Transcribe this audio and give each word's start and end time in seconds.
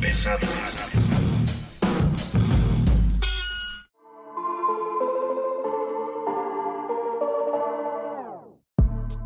Pesada. 0.00 0.46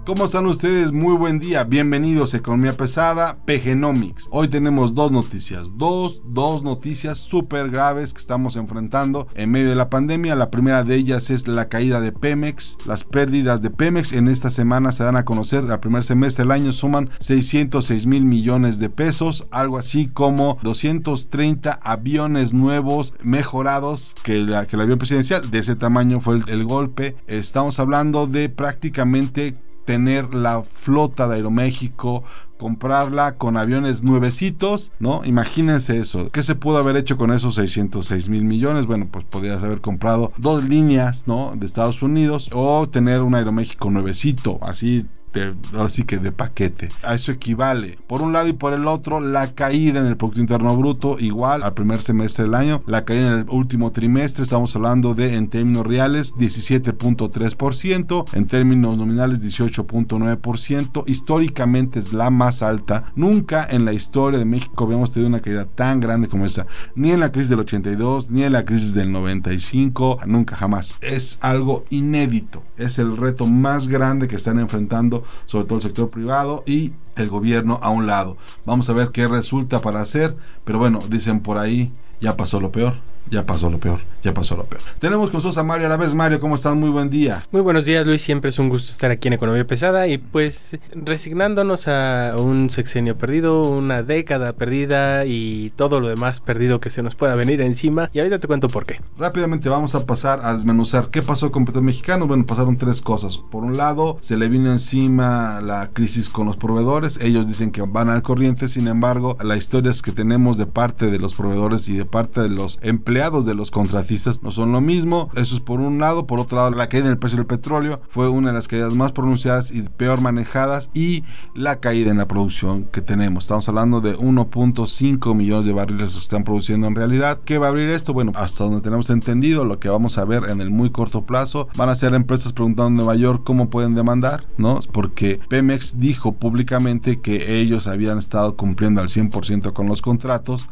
¿Cómo 0.08 0.24
están 0.24 0.46
ustedes? 0.46 0.90
Muy 0.90 1.14
buen 1.14 1.38
día. 1.38 1.64
Bienvenidos 1.64 2.32
a 2.32 2.38
Economía 2.38 2.74
Pesada, 2.74 3.36
PGnomics. 3.44 4.28
Hoy 4.30 4.48
tenemos 4.48 4.94
dos 4.94 5.12
noticias, 5.12 5.76
dos, 5.76 6.22
dos 6.24 6.62
noticias 6.62 7.18
súper 7.18 7.68
graves 7.68 8.14
que 8.14 8.20
estamos 8.20 8.56
enfrentando 8.56 9.28
en 9.34 9.50
medio 9.50 9.68
de 9.68 9.74
la 9.74 9.90
pandemia. 9.90 10.34
La 10.34 10.50
primera 10.50 10.82
de 10.82 10.94
ellas 10.94 11.28
es 11.28 11.46
la 11.46 11.68
caída 11.68 12.00
de 12.00 12.12
Pemex. 12.12 12.78
Las 12.86 13.04
pérdidas 13.04 13.60
de 13.60 13.68
Pemex 13.68 14.14
en 14.14 14.28
esta 14.28 14.48
semana 14.48 14.92
se 14.92 15.04
dan 15.04 15.16
a 15.16 15.26
conocer. 15.26 15.70
Al 15.70 15.80
primer 15.80 16.04
semestre 16.04 16.44
del 16.44 16.52
año 16.52 16.72
suman 16.72 17.10
606 17.18 18.06
mil 18.06 18.24
millones 18.24 18.78
de 18.78 18.88
pesos, 18.88 19.46
algo 19.50 19.76
así 19.76 20.06
como 20.06 20.58
230 20.62 21.80
aviones 21.82 22.54
nuevos 22.54 23.12
mejorados 23.22 24.16
que, 24.22 24.38
la, 24.38 24.66
que 24.66 24.76
el 24.76 24.80
avión 24.80 24.96
presidencial. 24.98 25.50
De 25.50 25.58
ese 25.58 25.76
tamaño 25.76 26.20
fue 26.20 26.36
el, 26.36 26.48
el 26.48 26.64
golpe. 26.64 27.16
Estamos 27.26 27.78
hablando 27.78 28.26
de 28.26 28.48
prácticamente 28.48 29.67
tener 29.88 30.34
la 30.34 30.64
flota 30.64 31.28
de 31.28 31.36
Aeroméxico, 31.36 32.22
comprarla 32.58 33.36
con 33.36 33.56
aviones 33.56 34.02
nuevecitos, 34.02 34.92
¿no? 35.00 35.22
Imagínense 35.24 35.96
eso. 35.96 36.30
¿Qué 36.30 36.42
se 36.42 36.54
pudo 36.54 36.76
haber 36.76 36.96
hecho 36.96 37.16
con 37.16 37.32
esos 37.32 37.54
606 37.54 38.28
mil 38.28 38.44
millones? 38.44 38.84
Bueno, 38.84 39.08
pues 39.10 39.24
podrías 39.24 39.62
haber 39.62 39.80
comprado 39.80 40.34
dos 40.36 40.62
líneas, 40.68 41.26
¿no? 41.26 41.52
De 41.56 41.64
Estados 41.64 42.02
Unidos 42.02 42.50
o 42.52 42.86
tener 42.86 43.22
un 43.22 43.34
Aeroméxico 43.34 43.88
nuevecito, 43.88 44.58
así 44.60 45.06
de, 45.32 45.54
ahora 45.74 45.88
sí 45.88 46.04
que 46.04 46.18
de 46.18 46.32
paquete. 46.32 46.88
A 47.02 47.14
eso 47.14 47.32
equivale. 47.32 47.98
Por 48.06 48.22
un 48.22 48.32
lado 48.32 48.48
y 48.48 48.52
por 48.52 48.72
el 48.72 48.86
otro, 48.86 49.20
la 49.20 49.54
caída 49.54 50.00
en 50.00 50.06
el 50.06 50.16
Producto 50.16 50.40
Interno 50.40 50.76
Bruto, 50.76 51.16
igual 51.18 51.62
al 51.62 51.74
primer 51.74 52.02
semestre 52.02 52.44
del 52.44 52.54
año. 52.54 52.82
La 52.86 53.04
caída 53.04 53.28
en 53.28 53.38
el 53.38 53.46
último 53.50 53.92
trimestre, 53.92 54.44
estamos 54.44 54.74
hablando 54.76 55.14
de, 55.14 55.34
en 55.34 55.48
términos 55.48 55.86
reales, 55.86 56.34
17.3%, 56.34 58.24
en 58.32 58.46
términos 58.46 58.98
nominales, 58.98 59.42
18.9%. 59.42 61.04
Históricamente 61.06 61.98
es 61.98 62.12
la 62.12 62.30
más 62.30 62.62
alta. 62.62 63.12
Nunca 63.14 63.66
en 63.68 63.84
la 63.84 63.92
historia 63.92 64.38
de 64.38 64.44
México 64.44 64.84
habíamos 64.84 65.12
tenido 65.12 65.28
una 65.28 65.40
caída 65.40 65.64
tan 65.64 66.00
grande 66.00 66.28
como 66.28 66.46
esa. 66.46 66.66
Ni 66.94 67.10
en 67.10 67.20
la 67.20 67.32
crisis 67.32 67.50
del 67.50 67.60
82, 67.60 68.30
ni 68.30 68.44
en 68.44 68.52
la 68.52 68.64
crisis 68.64 68.94
del 68.94 69.12
95, 69.12 70.20
nunca 70.26 70.56
jamás. 70.56 70.94
Es 71.00 71.38
algo 71.42 71.82
inédito. 71.90 72.62
Es 72.76 72.98
el 72.98 73.16
reto 73.16 73.46
más 73.46 73.88
grande 73.88 74.28
que 74.28 74.36
están 74.36 74.58
enfrentando 74.58 75.17
sobre 75.44 75.66
todo 75.66 75.76
el 75.76 75.82
sector 75.82 76.08
privado 76.08 76.62
y 76.66 76.92
el 77.16 77.28
gobierno 77.28 77.78
a 77.82 77.90
un 77.90 78.06
lado. 78.06 78.36
Vamos 78.64 78.88
a 78.90 78.92
ver 78.92 79.08
qué 79.08 79.28
resulta 79.28 79.80
para 79.80 80.00
hacer, 80.00 80.34
pero 80.64 80.78
bueno, 80.78 81.00
dicen 81.08 81.40
por 81.40 81.58
ahí, 81.58 81.92
ya 82.20 82.36
pasó 82.36 82.60
lo 82.60 82.72
peor 82.72 82.94
ya 83.30 83.44
pasó 83.44 83.70
lo 83.70 83.78
peor, 83.78 84.00
ya 84.22 84.32
pasó 84.32 84.56
lo 84.56 84.64
peor. 84.64 84.82
Tenemos 84.98 85.28
con 85.28 85.38
nosotros 85.38 85.58
a 85.58 85.62
Mario 85.62 85.86
a 85.86 85.90
la 85.90 85.96
vez. 85.96 86.14
Mario, 86.14 86.40
¿cómo 86.40 86.54
estás? 86.54 86.74
Muy 86.74 86.90
buen 86.90 87.10
día. 87.10 87.42
Muy 87.50 87.60
buenos 87.60 87.84
días, 87.84 88.06
Luis. 88.06 88.22
Siempre 88.22 88.50
es 88.50 88.58
un 88.58 88.68
gusto 88.68 88.90
estar 88.90 89.10
aquí 89.10 89.28
en 89.28 89.34
Economía 89.34 89.66
Pesada 89.66 90.06
y 90.08 90.18
pues 90.18 90.76
resignándonos 90.92 91.88
a 91.88 92.34
un 92.36 92.70
sexenio 92.70 93.14
perdido, 93.14 93.62
una 93.62 94.02
década 94.02 94.52
perdida 94.54 95.24
y 95.26 95.70
todo 95.76 96.00
lo 96.00 96.08
demás 96.08 96.40
perdido 96.40 96.78
que 96.78 96.90
se 96.90 97.02
nos 97.02 97.14
pueda 97.14 97.34
venir 97.34 97.60
encima. 97.60 98.10
Y 98.12 98.18
ahorita 98.18 98.38
te 98.38 98.46
cuento 98.46 98.68
por 98.68 98.86
qué. 98.86 99.00
Rápidamente 99.18 99.68
vamos 99.68 99.94
a 99.94 100.06
pasar 100.06 100.40
a 100.42 100.54
desmenuzar 100.54 101.08
qué 101.10 101.22
pasó 101.22 101.50
con 101.50 101.64
Petro 101.64 101.82
Mexicano. 101.82 102.26
Bueno, 102.26 102.46
pasaron 102.46 102.76
tres 102.76 103.00
cosas. 103.00 103.38
Por 103.50 103.64
un 103.64 103.76
lado, 103.76 104.18
se 104.20 104.36
le 104.36 104.48
vino 104.48 104.72
encima 104.72 105.60
la 105.60 105.90
crisis 105.92 106.28
con 106.28 106.46
los 106.46 106.56
proveedores. 106.56 107.18
Ellos 107.20 107.46
dicen 107.46 107.70
que 107.70 107.82
van 107.82 108.08
al 108.08 108.22
corriente. 108.22 108.68
Sin 108.68 108.88
embargo, 108.88 109.36
las 109.42 109.58
historias 109.58 110.02
que 110.02 110.12
tenemos 110.12 110.56
de 110.56 110.66
parte 110.66 111.10
de 111.10 111.18
los 111.18 111.34
proveedores 111.34 111.88
y 111.88 111.96
de 111.96 112.04
parte 112.04 112.40
de 112.40 112.48
los 112.48 112.78
empleados 112.82 113.17
de 113.18 113.54
los 113.56 113.72
contratistas 113.72 114.44
no 114.44 114.52
son 114.52 114.70
lo 114.70 114.80
mismo. 114.80 115.28
Eso 115.34 115.56
es 115.56 115.60
por 115.60 115.80
un 115.80 115.98
lado. 115.98 116.28
Por 116.28 116.38
otro 116.38 116.56
lado, 116.56 116.70
la 116.70 116.88
caída 116.88 117.06
en 117.06 117.10
el 117.10 117.18
precio 117.18 117.36
del 117.36 117.46
petróleo 117.46 118.00
fue 118.10 118.28
una 118.28 118.48
de 118.48 118.54
las 118.54 118.68
caídas 118.68 118.94
más 118.94 119.10
pronunciadas 119.10 119.72
y 119.72 119.82
peor 119.82 120.20
manejadas. 120.20 120.88
Y 120.94 121.24
la 121.52 121.80
caída 121.80 122.12
en 122.12 122.18
la 122.18 122.28
producción 122.28 122.84
que 122.84 123.02
tenemos. 123.02 123.44
Estamos 123.44 123.68
hablando 123.68 124.00
de 124.00 124.16
1.5 124.16 125.34
millones 125.34 125.66
de 125.66 125.72
barriles 125.72 126.12
que 126.12 126.20
están 126.20 126.44
produciendo 126.44 126.86
en 126.86 126.94
realidad. 126.94 127.40
¿Qué 127.44 127.58
va 127.58 127.66
a 127.66 127.70
abrir 127.70 127.90
esto? 127.90 128.12
Bueno, 128.12 128.30
hasta 128.36 128.62
donde 128.62 128.82
tenemos 128.82 129.10
entendido, 129.10 129.64
lo 129.64 129.80
que 129.80 129.88
vamos 129.88 130.16
a 130.16 130.24
ver 130.24 130.44
en 130.48 130.60
el 130.60 130.70
muy 130.70 130.90
corto 130.90 131.24
plazo, 131.24 131.68
van 131.76 131.88
a 131.88 131.96
ser 131.96 132.14
empresas 132.14 132.52
preguntando 132.52 132.86
en 132.86 132.94
Nueva 132.94 133.16
York 133.16 133.42
cómo 133.44 133.68
pueden 133.68 133.94
demandar, 133.94 134.44
¿no? 134.58 134.78
Porque 134.92 135.40
Pemex 135.48 135.98
dijo 135.98 136.36
públicamente 136.36 137.20
que 137.20 137.58
ellos 137.58 137.88
habían 137.88 138.18
estado 138.18 138.54
cumpliendo 138.54 139.00
al 139.00 139.08
100% 139.08 139.72
con 139.72 139.88
los 139.88 140.02
contratos 140.02 140.66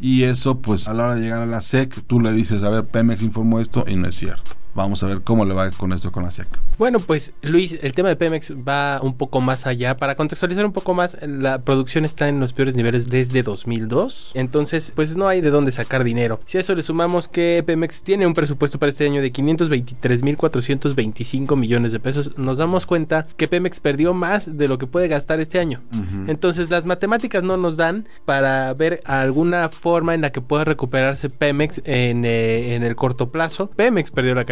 y 0.00 0.24
eso 0.24 0.60
pues 0.60 0.88
a 0.88 0.94
la 0.94 1.04
hora 1.04 1.14
de 1.14 1.22
llegar 1.22 1.42
a 1.42 1.46
la 1.46 1.62
SEC 1.62 2.02
tú 2.06 2.20
le 2.20 2.32
dices, 2.32 2.62
a 2.62 2.70
ver, 2.70 2.86
Pemex 2.86 3.22
informó 3.22 3.60
esto 3.60 3.84
y 3.86 3.96
no 3.96 4.08
es 4.08 4.14
cierto. 4.16 4.59
Vamos 4.74 5.02
a 5.02 5.06
ver 5.06 5.22
cómo 5.22 5.44
le 5.44 5.54
va 5.54 5.70
con 5.70 5.92
esto 5.92 6.12
con 6.12 6.22
la 6.22 6.30
SEC. 6.30 6.46
Bueno, 6.78 7.00
pues 7.00 7.32
Luis, 7.42 7.78
el 7.82 7.92
tema 7.92 8.08
de 8.08 8.16
Pemex 8.16 8.54
va 8.66 9.00
un 9.02 9.14
poco 9.14 9.40
más 9.40 9.66
allá. 9.66 9.96
Para 9.96 10.14
contextualizar 10.14 10.64
un 10.64 10.72
poco 10.72 10.94
más, 10.94 11.16
la 11.22 11.62
producción 11.62 12.04
está 12.04 12.28
en 12.28 12.40
los 12.40 12.52
peores 12.52 12.74
niveles 12.74 13.10
desde 13.10 13.42
2002. 13.42 14.32
Entonces, 14.34 14.92
pues 14.94 15.16
no 15.16 15.28
hay 15.28 15.40
de 15.40 15.50
dónde 15.50 15.72
sacar 15.72 16.04
dinero. 16.04 16.40
Si 16.44 16.58
a 16.58 16.60
eso 16.60 16.74
le 16.74 16.82
sumamos 16.82 17.28
que 17.28 17.62
Pemex 17.66 18.02
tiene 18.02 18.26
un 18.26 18.34
presupuesto 18.34 18.78
para 18.78 18.90
este 18.90 19.04
año 19.04 19.20
de 19.20 19.32
523.425 19.32 21.56
millones 21.56 21.92
de 21.92 22.00
pesos, 22.00 22.38
nos 22.38 22.58
damos 22.58 22.86
cuenta 22.86 23.26
que 23.36 23.48
Pemex 23.48 23.80
perdió 23.80 24.14
más 24.14 24.56
de 24.56 24.68
lo 24.68 24.78
que 24.78 24.86
puede 24.86 25.08
gastar 25.08 25.40
este 25.40 25.58
año. 25.58 25.80
Uh 25.92 25.96
-huh. 25.96 26.30
Entonces, 26.30 26.70
las 26.70 26.86
matemáticas 26.86 27.42
no 27.42 27.56
nos 27.56 27.76
dan 27.76 28.06
para 28.24 28.72
ver 28.74 29.02
alguna 29.04 29.68
forma 29.68 30.14
en 30.14 30.20
la 30.22 30.30
que 30.30 30.40
pueda 30.40 30.64
recuperarse 30.64 31.28
Pemex 31.30 31.82
en, 31.84 32.24
eh, 32.24 32.74
en 32.74 32.84
el 32.84 32.96
corto 32.96 33.30
plazo. 33.30 33.70
Pemex 33.70 34.10
perdió 34.10 34.34
la 34.34 34.44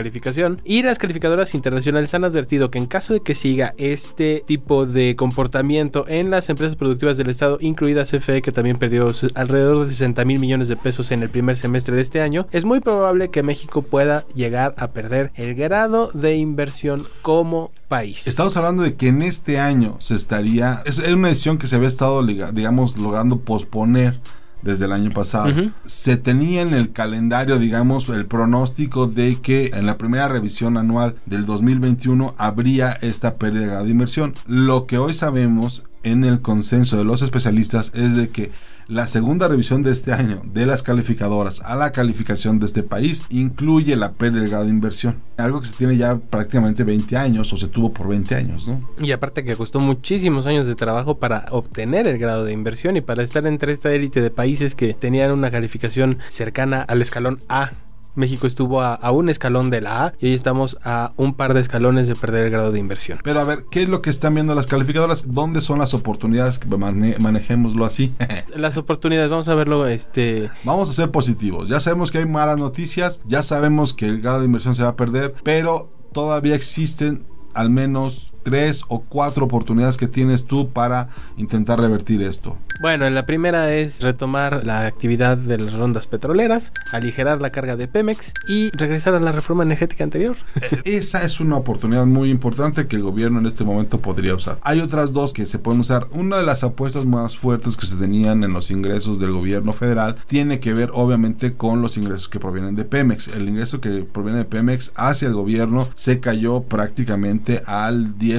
y 0.64 0.82
las 0.82 0.98
calificadoras 0.98 1.54
internacionales 1.54 2.14
han 2.14 2.24
advertido 2.24 2.70
que 2.70 2.78
en 2.78 2.86
caso 2.86 3.12
de 3.12 3.20
que 3.20 3.34
siga 3.34 3.72
este 3.78 4.42
tipo 4.46 4.86
de 4.86 5.16
comportamiento 5.16 6.06
en 6.08 6.30
las 6.30 6.48
empresas 6.48 6.76
productivas 6.76 7.16
del 7.16 7.30
Estado, 7.30 7.58
incluida 7.60 8.04
CFE, 8.04 8.42
que 8.42 8.52
también 8.52 8.78
perdió 8.78 9.12
alrededor 9.34 9.84
de 9.84 9.88
60 9.90 10.24
mil 10.24 10.38
millones 10.38 10.68
de 10.68 10.76
pesos 10.76 11.10
en 11.10 11.22
el 11.22 11.28
primer 11.28 11.56
semestre 11.56 11.94
de 11.94 12.02
este 12.02 12.20
año, 12.20 12.46
es 12.52 12.64
muy 12.64 12.80
probable 12.80 13.30
que 13.30 13.42
México 13.42 13.82
pueda 13.82 14.26
llegar 14.34 14.74
a 14.78 14.90
perder 14.90 15.30
el 15.34 15.54
grado 15.54 16.10
de 16.12 16.36
inversión 16.36 17.06
como 17.22 17.70
país. 17.88 18.26
Estamos 18.26 18.56
hablando 18.56 18.82
de 18.82 18.94
que 18.94 19.08
en 19.08 19.22
este 19.22 19.58
año 19.58 19.96
se 20.00 20.14
estaría, 20.14 20.82
es 20.84 20.98
una 20.98 21.28
decisión 21.28 21.58
que 21.58 21.66
se 21.66 21.76
había 21.76 21.88
estado, 21.88 22.24
digamos, 22.24 22.96
logrando 22.96 23.40
posponer 23.40 24.20
desde 24.62 24.86
el 24.86 24.92
año 24.92 25.10
pasado. 25.10 25.48
Uh 25.48 25.52
-huh. 25.52 25.72
Se 25.86 26.16
tenía 26.16 26.62
en 26.62 26.74
el 26.74 26.92
calendario, 26.92 27.58
digamos, 27.58 28.08
el 28.08 28.26
pronóstico 28.26 29.06
de 29.06 29.40
que 29.40 29.70
en 29.74 29.86
la 29.86 29.98
primera 29.98 30.28
revisión 30.28 30.76
anual 30.76 31.14
del 31.26 31.46
2021 31.46 32.34
habría 32.38 32.92
esta 32.92 33.36
pérdida 33.36 33.82
de 33.82 33.90
inversión. 33.90 34.34
Lo 34.46 34.86
que 34.86 34.98
hoy 34.98 35.14
sabemos 35.14 35.84
en 36.02 36.24
el 36.24 36.40
consenso 36.40 36.96
de 36.96 37.04
los 37.04 37.22
especialistas 37.22 37.92
es 37.94 38.14
de 38.14 38.28
que 38.28 38.50
la 38.88 39.06
segunda 39.06 39.48
revisión 39.48 39.82
de 39.82 39.92
este 39.92 40.12
año 40.12 40.40
de 40.44 40.64
las 40.64 40.82
calificadoras 40.82 41.60
a 41.60 41.76
la 41.76 41.92
calificación 41.92 42.58
de 42.58 42.66
este 42.66 42.82
país 42.82 43.22
incluye 43.28 43.94
la 43.96 44.12
pérdida 44.12 44.42
de 44.42 44.48
grado 44.48 44.64
de 44.64 44.70
inversión. 44.70 45.20
Algo 45.36 45.60
que 45.60 45.68
se 45.68 45.76
tiene 45.76 45.96
ya 45.96 46.16
prácticamente 46.16 46.84
20 46.84 47.16
años 47.16 47.52
o 47.52 47.56
se 47.58 47.68
tuvo 47.68 47.92
por 47.92 48.08
20 48.08 48.34
años, 48.34 48.66
¿no? 48.66 48.80
Y 48.98 49.12
aparte 49.12 49.44
que 49.44 49.56
costó 49.56 49.78
muchísimos 49.80 50.46
años 50.46 50.66
de 50.66 50.74
trabajo 50.74 51.18
para 51.18 51.46
obtener 51.50 52.06
el 52.06 52.18
grado 52.18 52.44
de 52.44 52.52
inversión 52.52 52.96
y 52.96 53.02
para 53.02 53.22
estar 53.22 53.46
entre 53.46 53.72
esta 53.72 53.92
élite 53.92 54.22
de 54.22 54.30
países 54.30 54.74
que 54.74 54.94
tenían 54.94 55.32
una 55.32 55.50
calificación 55.50 56.18
cercana 56.30 56.82
al 56.82 57.02
escalón 57.02 57.38
A 57.48 57.72
México 58.14 58.46
estuvo 58.46 58.80
a, 58.80 58.94
a, 58.94 59.12
un 59.12 59.28
escalón 59.28 59.70
de 59.70 59.80
la 59.80 60.06
A 60.06 60.14
y 60.20 60.26
hoy 60.26 60.34
estamos 60.34 60.78
a 60.82 61.12
un 61.16 61.34
par 61.34 61.54
de 61.54 61.60
escalones 61.60 62.08
de 62.08 62.14
perder 62.14 62.46
el 62.46 62.50
grado 62.50 62.72
de 62.72 62.78
inversión. 62.78 63.20
Pero 63.22 63.40
a 63.40 63.44
ver, 63.44 63.64
¿qué 63.70 63.82
es 63.82 63.88
lo 63.88 64.02
que 64.02 64.10
están 64.10 64.34
viendo 64.34 64.54
las 64.54 64.66
calificadoras? 64.66 65.28
¿Dónde 65.28 65.60
son 65.60 65.78
las 65.78 65.94
oportunidades? 65.94 66.60
Mane 66.66 67.16
manejémoslo 67.18 67.84
así. 67.84 68.14
las 68.56 68.76
oportunidades, 68.76 69.30
vamos 69.30 69.48
a 69.48 69.54
verlo. 69.54 69.86
este 69.86 70.50
Vamos 70.64 70.90
a 70.90 70.92
ser 70.92 71.10
positivos. 71.10 71.68
Ya 71.68 71.80
sabemos 71.80 72.10
que 72.10 72.18
hay 72.18 72.26
malas 72.26 72.58
noticias, 72.58 73.22
ya 73.26 73.42
sabemos 73.42 73.94
que 73.94 74.06
el 74.06 74.20
grado 74.20 74.40
de 74.40 74.46
inversión 74.46 74.74
se 74.74 74.82
va 74.82 74.90
a 74.90 74.96
perder, 74.96 75.34
pero 75.42 75.90
todavía 76.12 76.54
existen 76.54 77.26
al 77.54 77.70
menos 77.70 78.27
tres 78.48 78.82
o 78.88 79.00
cuatro 79.00 79.44
oportunidades 79.44 79.96
que 79.96 80.08
tienes 80.08 80.46
tú 80.46 80.70
para 80.70 81.08
intentar 81.36 81.80
revertir 81.80 82.22
esto. 82.22 82.56
Bueno, 82.80 83.10
la 83.10 83.26
primera 83.26 83.74
es 83.74 84.02
retomar 84.02 84.64
la 84.64 84.86
actividad 84.86 85.36
de 85.36 85.58
las 85.58 85.74
rondas 85.74 86.06
petroleras, 86.06 86.72
aligerar 86.92 87.40
la 87.40 87.50
carga 87.50 87.74
de 87.74 87.88
Pemex 87.88 88.32
y 88.48 88.70
regresar 88.70 89.14
a 89.14 89.20
la 89.20 89.32
reforma 89.32 89.64
energética 89.64 90.04
anterior. 90.04 90.36
Esa 90.84 91.24
es 91.24 91.40
una 91.40 91.56
oportunidad 91.56 92.06
muy 92.06 92.30
importante 92.30 92.86
que 92.86 92.94
el 92.96 93.02
gobierno 93.02 93.40
en 93.40 93.46
este 93.46 93.64
momento 93.64 94.00
podría 94.00 94.34
usar. 94.34 94.58
Hay 94.62 94.80
otras 94.80 95.12
dos 95.12 95.32
que 95.32 95.44
se 95.44 95.58
pueden 95.58 95.80
usar. 95.80 96.06
Una 96.12 96.36
de 96.36 96.44
las 96.44 96.62
apuestas 96.62 97.04
más 97.04 97.36
fuertes 97.36 97.76
que 97.76 97.86
se 97.86 97.96
tenían 97.96 98.44
en 98.44 98.52
los 98.52 98.70
ingresos 98.70 99.18
del 99.18 99.32
gobierno 99.32 99.72
federal 99.72 100.16
tiene 100.28 100.60
que 100.60 100.72
ver 100.72 100.90
obviamente 100.94 101.54
con 101.54 101.82
los 101.82 101.96
ingresos 101.96 102.28
que 102.28 102.38
provienen 102.38 102.76
de 102.76 102.84
Pemex. 102.84 103.26
El 103.28 103.48
ingreso 103.48 103.80
que 103.80 104.04
proviene 104.04 104.38
de 104.38 104.44
Pemex 104.44 104.92
hacia 104.94 105.26
el 105.26 105.34
gobierno 105.34 105.88
se 105.96 106.20
cayó 106.20 106.62
prácticamente 106.62 107.60
al 107.66 108.16
10% 108.16 108.37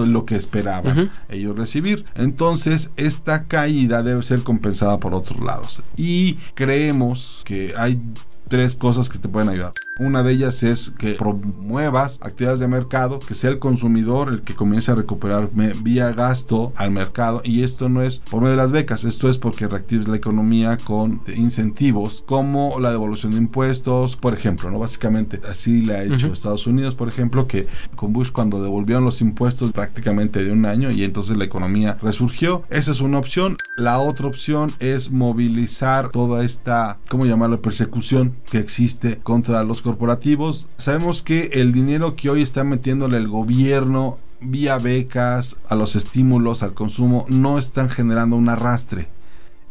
de 0.00 0.06
lo 0.06 0.24
que 0.24 0.36
esperaban 0.36 1.10
ellos 1.28 1.56
recibir. 1.56 2.06
Entonces, 2.14 2.92
esta 2.96 3.44
caída 3.44 4.02
debe 4.02 4.22
ser 4.22 4.42
compensada 4.42 4.98
por 4.98 5.14
otros 5.14 5.40
lados. 5.40 5.82
Y 5.96 6.34
creemos 6.54 7.42
que 7.44 7.74
hay 7.76 8.00
tres 8.48 8.74
cosas 8.74 9.08
que 9.08 9.18
te 9.18 9.28
pueden 9.28 9.50
ayudar. 9.50 9.72
Una 9.98 10.22
de 10.22 10.32
ellas 10.32 10.62
es 10.62 10.90
que 10.90 11.14
promuevas 11.14 12.18
actividades 12.22 12.60
de 12.60 12.68
mercado, 12.68 13.18
que 13.18 13.34
sea 13.34 13.50
el 13.50 13.58
consumidor 13.58 14.28
el 14.28 14.42
que 14.42 14.54
comience 14.54 14.90
a 14.92 14.94
recuperar 14.94 15.50
vía 15.82 16.12
gasto 16.12 16.72
al 16.76 16.90
mercado. 16.90 17.40
Y 17.44 17.62
esto 17.62 17.88
no 17.88 18.02
es 18.02 18.18
por 18.18 18.40
medio 18.40 18.52
de 18.52 18.62
las 18.62 18.72
becas, 18.72 19.04
esto 19.04 19.28
es 19.28 19.38
porque 19.38 19.68
reactives 19.68 20.08
la 20.08 20.16
economía 20.16 20.76
con 20.76 21.22
incentivos 21.34 22.22
como 22.26 22.78
la 22.80 22.90
devolución 22.90 23.32
de 23.32 23.38
impuestos, 23.38 24.16
por 24.16 24.34
ejemplo. 24.34 24.70
no 24.70 24.78
Básicamente 24.78 25.40
así 25.48 25.82
le 25.82 25.96
ha 25.96 26.04
hecho 26.04 26.32
Estados 26.32 26.66
Unidos, 26.66 26.94
por 26.94 27.08
ejemplo, 27.08 27.46
que 27.46 27.66
con 27.94 28.12
Bush 28.12 28.30
cuando 28.30 28.62
devolvieron 28.62 29.04
los 29.04 29.20
impuestos 29.20 29.72
prácticamente 29.72 30.44
de 30.44 30.52
un 30.52 30.66
año 30.66 30.90
y 30.90 31.04
entonces 31.04 31.36
la 31.36 31.44
economía 31.44 31.98
resurgió. 32.02 32.64
Esa 32.68 32.92
es 32.92 33.00
una 33.00 33.18
opción. 33.18 33.56
La 33.78 33.98
otra 33.98 34.26
opción 34.26 34.74
es 34.78 35.10
movilizar 35.10 36.10
toda 36.10 36.44
esta, 36.44 36.98
¿cómo 37.08 37.24
llamarlo?, 37.26 37.60
persecución 37.60 38.34
que 38.50 38.58
existe 38.58 39.18
contra 39.18 39.64
los 39.64 39.82
corporativos. 39.86 40.66
Sabemos 40.78 41.22
que 41.22 41.50
el 41.52 41.72
dinero 41.72 42.16
que 42.16 42.28
hoy 42.28 42.42
está 42.42 42.64
metiéndole 42.64 43.18
el 43.18 43.28
gobierno 43.28 44.18
vía 44.40 44.78
becas 44.78 45.62
a 45.68 45.76
los 45.76 45.94
estímulos 45.94 46.62
al 46.62 46.74
consumo 46.74 47.24
no 47.28 47.56
están 47.56 47.88
generando 47.88 48.34
un 48.34 48.48
arrastre. 48.48 49.08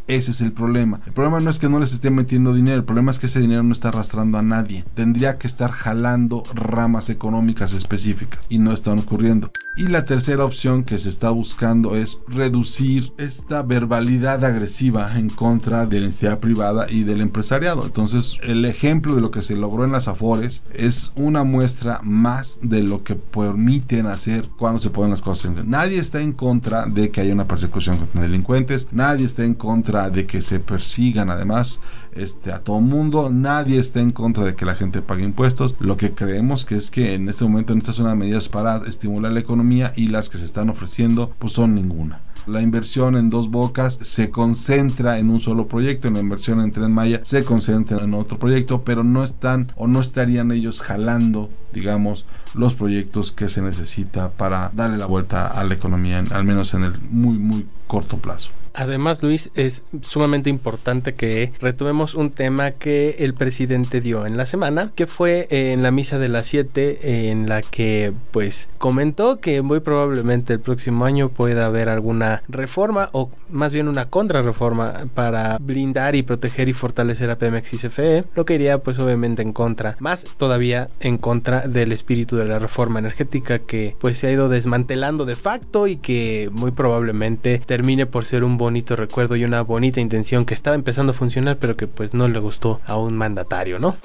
Ese 0.08 0.32
es 0.32 0.40
el 0.40 0.54
problema. 0.54 1.02
El 1.06 1.14
problema 1.14 1.42
no 1.42 1.50
es 1.50 1.60
que 1.60 1.68
no 1.68 1.80
les 1.80 1.92
estén 1.92 2.16
metiendo 2.16 2.54
dinero, 2.54 2.78
el 2.78 2.86
problema 2.86 3.12
es 3.12 3.20
que 3.20 3.26
ese 3.26 3.42
dinero 3.42 3.64
no 3.64 3.74
está 3.74 3.90
arrastrando 3.90 4.38
a 4.38 4.42
nadie. 4.42 4.86
Tendría 4.94 5.38
que 5.38 5.48
estar 5.48 5.72
jalando 5.72 6.44
ramas 6.54 7.10
económicas 7.10 7.74
específicas 7.74 8.46
y 8.48 8.60
no 8.60 8.72
están 8.72 9.00
ocurriendo. 9.00 9.52
Y 9.78 9.88
la 9.90 10.06
tercera 10.06 10.46
opción 10.46 10.86
que 10.86 10.98
se 10.98 11.10
está 11.10 11.32
buscando 11.32 11.98
es 11.98 12.22
reducir 12.30 13.12
esta 13.18 13.62
verbalidad 13.62 14.46
agresiva 14.46 15.20
en 15.20 15.28
contra 15.28 15.86
de 15.86 16.00
la 16.00 16.06
entidad 16.06 16.40
privada 16.40 16.90
y 16.90 17.04
del 17.04 17.20
empresariado. 17.20 17.84
Entonces, 17.86 18.38
el 18.44 18.64
ejemplo 18.64 19.16
de 19.16 19.22
lo 19.22 19.32
que 19.32 19.42
se 19.42 19.58
logró 19.58 19.84
en 19.84 19.92
las 19.92 20.08
Afores 20.08 20.64
es 20.74 21.12
una 21.18 21.44
muestra 21.44 22.00
más 22.04 22.60
de 22.62 22.84
lo 22.84 23.04
que 23.04 23.16
permiten 23.16 24.06
hacer 24.06 24.48
cuando 24.58 24.80
se 24.80 24.92
ponen 24.92 25.12
las 25.12 25.22
cosas 25.22 25.58
en 25.58 25.70
Nadie 25.70 26.00
está 26.00 26.22
en 26.22 26.32
contra 26.32 26.86
de 26.86 27.12
que 27.12 27.20
haya 27.20 27.34
una 27.34 27.48
persecución 27.48 27.98
contra 27.98 28.22
delincuentes, 28.22 28.88
nadie 28.94 29.26
está 29.26 29.44
en 29.44 29.56
contra 29.56 30.10
de 30.10 30.26
que 30.26 30.42
se 30.42 30.62
persigan 30.62 31.30
además 31.30 31.82
este, 32.16 32.52
a 32.52 32.60
todo 32.60 32.80
mundo, 32.80 33.30
nadie 33.30 33.80
está 33.80 34.00
en 34.00 34.12
contra 34.12 34.46
de 34.46 34.56
que 34.56 34.66
la 34.66 34.76
gente 34.76 35.02
pague 35.02 35.24
impuestos. 35.24 35.76
Lo 35.80 35.98
que 35.98 36.12
creemos 36.12 36.66
que 36.66 36.76
es 36.76 36.90
que 36.90 37.14
en 37.14 37.30
este 37.30 37.44
momento 37.44 37.74
en 37.74 37.80
estas 37.80 37.98
son 37.98 38.08
las 38.08 38.16
medidas 38.16 38.50
para 38.50 38.78
estimular 38.88 39.32
la 39.32 39.42
economía 39.42 39.94
y 39.96 40.08
las 40.08 40.30
que 40.30 40.38
se 40.38 40.46
están 40.46 40.70
ofreciendo 40.70 41.34
pues 41.38 41.54
son 41.54 41.76
ninguna. 41.76 42.22
La 42.48 42.62
inversión 42.62 43.18
en 43.18 43.32
dos 43.32 43.50
bocas 43.50 43.98
se 44.02 44.30
concentra 44.30 45.18
en 45.18 45.32
un 45.32 45.40
solo 45.40 45.68
proyecto, 45.68 46.12
la 46.12 46.20
inversión 46.20 46.62
en 46.62 46.72
Tren 46.72 46.92
Maya 46.92 47.22
se 47.24 47.44
concentra 47.44 48.04
en 48.04 48.14
otro 48.14 48.38
proyecto, 48.38 48.84
pero 48.84 49.04
no 49.04 49.24
están 49.24 49.72
o 49.76 49.88
no 49.88 50.00
estarían 50.00 50.52
ellos 50.52 50.82
jalando, 50.82 51.50
digamos, 51.74 52.26
los 52.54 52.76
proyectos 52.76 53.32
que 53.32 53.50
se 53.50 53.64
necesita 53.64 54.30
para 54.30 54.70
darle 54.76 54.98
la 55.00 55.08
vuelta 55.08 55.48
a 55.48 55.64
la 55.64 55.74
economía, 55.74 56.24
al 56.30 56.44
menos 56.44 56.76
en 56.76 56.84
el 56.84 56.94
muy, 57.10 57.40
muy 57.40 57.66
corto 57.88 58.18
plazo. 58.18 58.52
Además, 58.76 59.24
Luis, 59.24 59.52
es 59.56 59.84
sumamente 60.02 60.50
importante 60.50 61.14
que 61.14 61.54
retomemos 61.60 62.14
un 62.14 62.30
tema 62.30 62.72
que 62.72 63.16
el 63.20 63.34
presidente 63.34 64.02
dio 64.02 64.26
en 64.26 64.38
la 64.38 64.46
semana, 64.46 64.92
que 64.96 65.08
fue 65.08 65.48
en 65.50 65.82
la 65.82 65.92
misa 65.92 66.20
de 66.20 66.30
las 66.30 66.48
7, 66.48 67.30
en 67.30 67.48
la 67.48 67.62
que 67.62 68.14
pues 68.32 68.70
comentó 68.78 69.40
que 69.40 69.62
muy 69.62 69.80
probablemente 69.80 70.54
el 70.54 70.60
próximo 70.60 71.06
año 71.06 71.30
pueda 71.30 71.66
haber 71.66 71.90
alguna 71.90 72.44
reforma 72.48 73.10
o 73.14 73.30
más 73.50 73.74
bien 73.74 73.88
una 73.88 74.10
contrarreforma 74.10 75.06
para 75.14 75.58
blindar 75.60 76.16
y 76.16 76.24
proteger 76.24 76.70
y 76.70 76.74
fortalecer 76.74 77.30
a 77.30 77.38
Pemex 77.38 77.74
y 77.74 77.78
CFE, 77.78 78.26
lo 78.36 78.46
que 78.46 78.56
iría 78.56 78.80
pues 78.80 79.00
obviamente 79.00 79.42
en 79.42 79.54
contra, 79.54 79.96
más 80.00 80.26
todavía 80.38 80.88
en 81.00 81.18
contra 81.18 81.62
del 81.68 81.92
espíritu 81.92 82.36
de 82.36 82.46
la 82.46 82.60
reforma 82.60 83.00
energética 83.00 83.60
que 83.60 83.96
pues 84.00 84.18
se 84.18 84.28
ha 84.28 84.32
ido 84.32 84.50
desmantelando 84.50 85.26
de 85.26 85.36
facto 85.36 85.88
y 85.88 85.98
que 85.98 86.50
muy 86.52 86.72
probablemente 86.72 87.62
termine 87.66 88.06
por 88.06 88.26
ser 88.26 88.44
un 88.44 88.58
bonito 88.66 88.96
recuerdo 88.96 89.36
y 89.36 89.44
una 89.44 89.62
bonita 89.62 90.02
intención 90.02 90.44
que 90.44 90.56
estaba 90.56 90.76
empezando 90.76 91.12
a 91.12 91.16
funcionar, 91.16 91.60
pero 91.60 91.78
que 91.78 91.86
pues 91.86 92.16
no 92.16 92.28
le 92.28 92.40
gustó 92.40 92.82
a 92.88 92.98
un 92.98 93.16
mandatario, 93.16 93.78
¿no? 93.78 93.96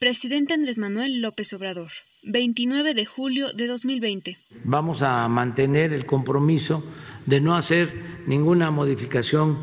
Presidente 0.00 0.54
Andrés 0.54 0.78
Manuel 0.78 1.20
López 1.20 1.52
Obrador, 1.52 1.92
29 2.24 2.94
de 2.94 3.06
julio 3.06 3.52
de 3.52 3.68
2020. 3.68 4.38
Vamos 4.64 5.04
a 5.04 5.28
mantener 5.28 5.92
el 5.92 6.04
compromiso 6.04 6.82
de 7.24 7.40
no 7.40 7.54
hacer 7.54 7.88
ninguna 8.26 8.72
modificación 8.72 9.56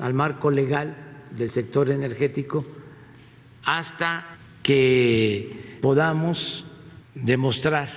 al 0.00 0.12
marco 0.12 0.50
legal 0.50 0.96
del 1.38 1.50
sector 1.50 1.92
energético 1.92 2.66
hasta 3.62 4.26
que 4.64 5.78
podamos 5.80 6.64
demostrar 7.14 7.88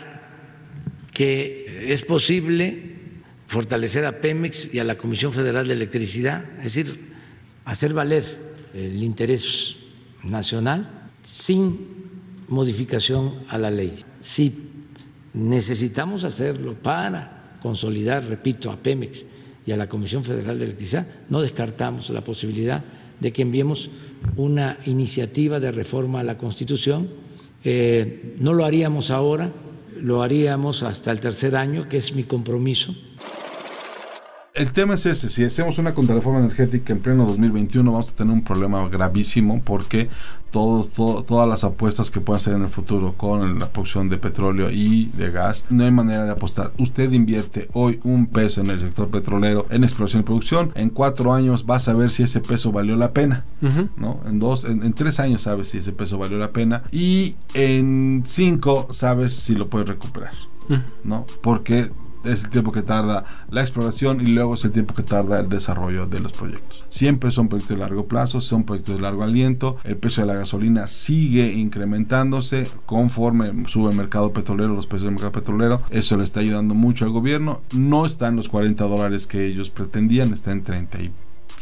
que 1.12 1.92
es 1.92 2.06
posible 2.06 2.97
fortalecer 3.48 4.06
a 4.06 4.20
Pemex 4.20 4.74
y 4.74 4.80
a 4.80 4.84
la 4.84 4.98
Comisión 4.98 5.32
Federal 5.32 5.68
de 5.68 5.74
Electricidad, 5.74 6.44
es 6.58 6.76
decir, 6.76 7.16
hacer 7.66 7.94
valer 7.94 8.24
el 8.74 9.02
interés 9.02 9.78
nacional 10.24 11.10
sin 11.24 11.78
modificación 12.50 13.34
a 13.48 13.58
la 13.58 13.72
ley. 13.72 13.94
Si 14.22 14.70
necesitamos 15.34 16.26
hacerlo 16.26 16.76
para 16.76 17.58
consolidar, 17.62 18.26
repito, 18.26 18.70
a 18.70 18.78
Pemex 18.78 19.26
y 19.66 19.72
a 19.72 19.78
la 19.78 19.88
Comisión 19.88 20.24
Federal 20.24 20.60
de 20.60 20.66
Electricidad, 20.66 21.07
no 21.30 21.42
descartamos 21.42 22.10
la 22.10 22.24
posibilidad 22.24 22.83
de 23.19 23.31
que 23.31 23.42
enviemos 23.42 23.90
una 24.36 24.78
iniciativa 24.86 25.60
de 25.60 25.71
reforma 25.71 26.19
a 26.19 26.24
la 26.24 26.38
Constitución. 26.38 27.10
Eh, 27.64 28.36
no 28.40 28.54
lo 28.54 28.66
haríamos 28.66 29.10
ahora, 29.10 29.52
lo 30.02 30.21
haríamos 30.21 30.83
hasta 30.83 31.12
el 31.12 31.19
tercer 31.19 31.56
año, 31.56 31.88
que 31.90 31.98
es 31.98 32.14
mi 32.14 32.24
compromiso 32.24 32.94
el 34.57 34.71
tema 34.71 34.95
es 34.95 35.06
ese, 35.06 35.30
si 35.30 35.44
hacemos 35.44 35.78
una 35.78 35.94
contrarreforma 35.94 36.40
energética 36.40 36.92
en 36.92 36.99
pleno 36.99 37.26
2021 37.26 37.92
vamos 37.92 38.09
a 38.09 38.14
tener 38.14 38.33
un 38.33 38.44
problema 38.44 38.87
gravísimo 38.90 39.61
porque 39.64 40.09
todas 40.52 41.47
las 41.47 41.64
apuestas 41.64 42.09
que 42.09 42.21
puedan 42.21 42.37
hacer 42.37 42.54
en 42.56 42.64
el 42.64 42.69
futuro 42.69 43.14
con 43.14 43.59
la 43.59 43.69
producción 43.69 44.09
de 44.09 44.18
petróleo 44.18 44.71
y 44.71 45.06
de 45.07 45.30
gas, 45.30 45.66
no 45.69 45.83
hay 45.83 45.92
manera 45.92 46.26
de 46.26 46.31
apostar. 46.31 46.71
Usted 46.80 47.11
invierte 47.11 47.68
hoy 47.73 47.99
un 48.04 48.28
peso 48.28 48.61
en 48.61 48.71
el 48.71 48.80
sector 48.80 49.09
petrolero, 49.09 49.68
en 49.69 49.83
exploración 49.83 50.21
y 50.21 50.26
producción, 50.26 50.71
en 50.76 50.90
cuatro 50.90 51.33
años 51.33 51.66
vas 51.66 51.87
a 51.87 51.94
ver 51.94 52.09
si 52.09 52.23
ese 52.23 52.40
peso 52.40 52.71
valió 52.71 52.95
la 52.95 53.11
pena, 53.11 53.45
¿no? 53.97 54.21
En 54.26 54.40
dos, 54.40 54.66
en, 54.66 54.94
tres 54.94 55.19
años 55.19 55.44
sabes 55.44 55.69
si 55.69 55.80
ese 55.80 55.92
peso 55.92 56.18
valió 56.18 56.37
la 56.37 56.52
pena 56.52 56.83
y 56.92 57.35
en 57.54 58.23
cinco 58.26 58.87
sabes 58.92 59.35
si 59.35 59.54
lo 59.54 59.68
puedes 59.68 59.87
recuperar, 59.87 60.33
¿no? 61.04 61.26
Porque 61.42 61.90
es 62.28 62.44
el 62.44 62.50
tiempo 62.50 62.72
que 62.72 62.81
tarda 62.81 63.26
la 63.50 63.62
exploración 63.62 64.22
y 64.22 64.26
luego 64.26 64.56
es 64.56 64.66
el 64.66 64.72
tiempo 64.72 64.94
que 64.94 65.04
tarda 65.04 65.40
el 65.40 65.50
desarrollo 65.50 66.06
de 66.06 66.19
los 66.19 66.34
proyectos. 66.34 66.84
Siempre 66.90 67.31
son 67.31 67.50
proyectos 67.50 67.78
de 67.78 67.84
largo 67.84 68.07
plazo, 68.07 68.42
son 68.42 68.64
proyectos 68.64 68.96
de 68.96 69.02
largo 69.02 69.24
aliento. 69.24 69.78
El 69.84 69.98
precio 69.98 70.24
de 70.24 70.28
la 70.28 70.40
gasolina 70.40 70.88
sigue 70.88 71.54
incrementándose 71.54 72.69
conforme 72.86 73.68
sube 73.68 73.92
el 73.92 73.98
mercado 73.98 74.34
petrolero, 74.34 74.74
los 74.74 74.88
precios 74.88 75.06
del 75.06 75.14
mercado 75.14 75.31
petrolero. 75.31 75.81
Eso 75.90 76.18
le 76.18 76.24
está 76.24 76.40
ayudando 76.40 76.74
mucho 76.74 77.06
al 77.06 77.12
gobierno. 77.12 77.62
No 77.72 78.06
está 78.06 78.28
en 78.28 78.36
los 78.36 78.50
40 78.50 78.84
dólares 78.86 79.28
que 79.28 79.46
ellos 79.46 79.69
pretendían, 79.69 80.34
está 80.34 80.52
en 80.52 80.64
30 80.64 81.02
y 81.02 81.12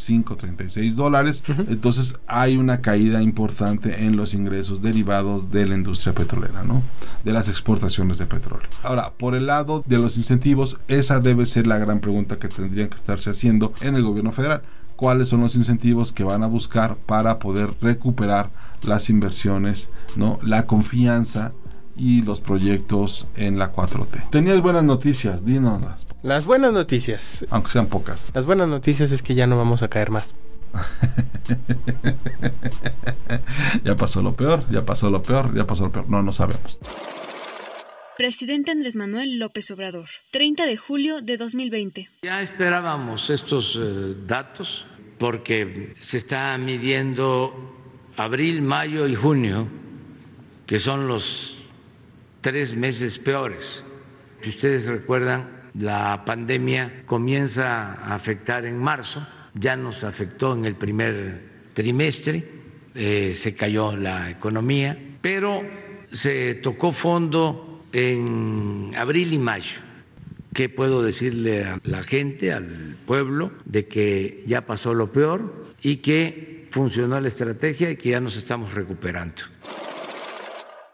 36 0.06 0.96
dólares. 0.96 1.44
Entonces 1.68 2.20
hay 2.28 2.58
una 2.58 2.82
caída 2.82 3.22
importante 3.22 4.04
en 4.04 4.16
los 4.16 4.34
ingresos 4.34 4.82
derivados 4.82 5.52
de 5.52 5.66
la 5.66 5.76
industria 5.76 6.14
petrolera, 6.14 6.64
¿no? 6.64 6.82
De 7.24 7.34
las 7.34 7.50
exportaciones 7.50 8.18
de 8.18 8.26
petróleo. 8.26 8.68
Ahora, 8.84 9.14
por 9.18 9.36
el 9.36 9.48
lado 9.48 9.84
de 9.86 9.98
los 9.98 10.18
incentivos, 10.18 10.80
esa 10.88 11.20
debe 11.20 11.46
ser 11.46 11.68
la 11.68 11.80
gran 11.80 12.00
pregunta 12.00 12.38
que 12.38 12.48
tendrían 12.48 12.90
que 12.90 12.96
estarse 12.96 13.30
haciendo 13.30 13.74
en 13.82 13.96
el 13.96 14.04
gobierno 14.04 14.32
federal. 14.32 14.62
¿Cuáles 14.96 15.30
son 15.30 15.42
los 15.42 15.56
incentivos 15.56 16.12
que 16.12 16.24
van 16.24 16.44
a 16.44 16.48
buscar 16.48 16.96
para 16.96 17.40
poder 17.40 17.74
recuperar 17.82 18.50
las 18.82 19.10
inversiones, 19.10 19.90
¿no? 20.16 20.40
La 20.44 20.66
confianza 20.66 21.52
y 21.98 22.22
los 22.22 22.42
proyectos 22.42 23.30
en 23.36 23.58
la 23.58 23.74
4T. 23.74 24.30
Tenías 24.30 24.62
buenas 24.62 24.84
noticias, 24.84 25.46
dínoslas. 25.46 26.05
Las 26.26 26.48
buenas 26.48 26.74
noticias. 26.74 27.46
Aunque 27.52 27.70
sean 27.70 27.86
pocas. 27.86 28.32
Las 28.34 28.48
buenas 28.48 28.68
noticias 28.68 29.12
es 29.12 29.22
que 29.22 29.36
ya 29.36 29.46
no 29.46 29.60
vamos 29.60 29.84
a 29.84 29.90
caer 29.90 30.10
más. 30.10 30.34
ya 33.84 33.96
pasó 33.96 34.24
lo 34.24 34.36
peor, 34.36 34.68
ya 34.72 34.84
pasó 34.84 35.12
lo 35.12 35.22
peor, 35.22 35.54
ya 35.54 35.68
pasó 35.68 35.84
lo 35.84 35.92
peor. 35.92 36.10
No, 36.10 36.24
no 36.24 36.34
sabemos. 36.34 36.80
Presidente 38.18 38.72
Andrés 38.72 38.96
Manuel 38.96 39.38
López 39.38 39.70
Obrador, 39.70 40.10
30 40.32 40.66
de 40.66 40.78
julio 40.78 41.22
de 41.22 41.38
2020. 41.38 42.10
Ya 42.24 42.42
esperábamos 42.42 43.30
estos 43.30 43.80
eh, 43.80 44.16
datos 44.26 44.88
porque 45.20 45.94
se 46.00 46.18
está 46.18 46.58
midiendo 46.58 47.54
abril, 48.18 48.64
mayo 48.64 49.08
y 49.08 49.14
junio, 49.14 49.68
que 50.66 50.80
son 50.80 51.08
los 51.08 51.60
tres 52.42 52.76
meses 52.76 53.20
peores. 53.20 53.84
Si 54.42 54.50
ustedes 54.50 54.88
recuerdan, 54.88 55.55
la 55.80 56.24
pandemia 56.26 57.04
comienza 57.06 57.94
a 57.94 58.16
afectar 58.16 58.66
en 58.66 58.78
marzo, 58.78 59.26
ya 59.54 59.76
nos 59.76 60.04
afectó 60.04 60.54
en 60.54 60.66
el 60.66 60.76
primer 60.76 61.42
trimestre, 61.74 62.44
eh, 62.94 63.34
se 63.36 63.56
cayó 63.56 63.96
la 63.96 64.30
economía, 64.30 64.98
pero 65.22 65.64
se 66.12 66.56
tocó 66.56 66.92
fondo 66.92 67.84
en 67.92 68.92
abril 68.98 69.34
y 69.34 69.40
mayo. 69.40 69.82
¿Qué 70.54 70.70
puedo 70.70 71.04
decirle 71.04 71.66
a 71.66 71.80
la 71.84 72.02
gente, 72.02 72.54
al 72.54 72.96
pueblo, 73.06 73.52
de 73.66 73.88
que 73.88 74.44
ya 74.48 74.66
pasó 74.66 74.94
lo 74.94 75.12
peor 75.12 75.74
y 75.82 75.98
que 75.98 76.66
funcionó 76.70 77.20
la 77.20 77.28
estrategia 77.28 77.92
y 77.92 77.98
que 77.98 78.12
ya 78.12 78.22
nos 78.22 78.38
estamos 78.38 78.74
recuperando? 78.74 79.44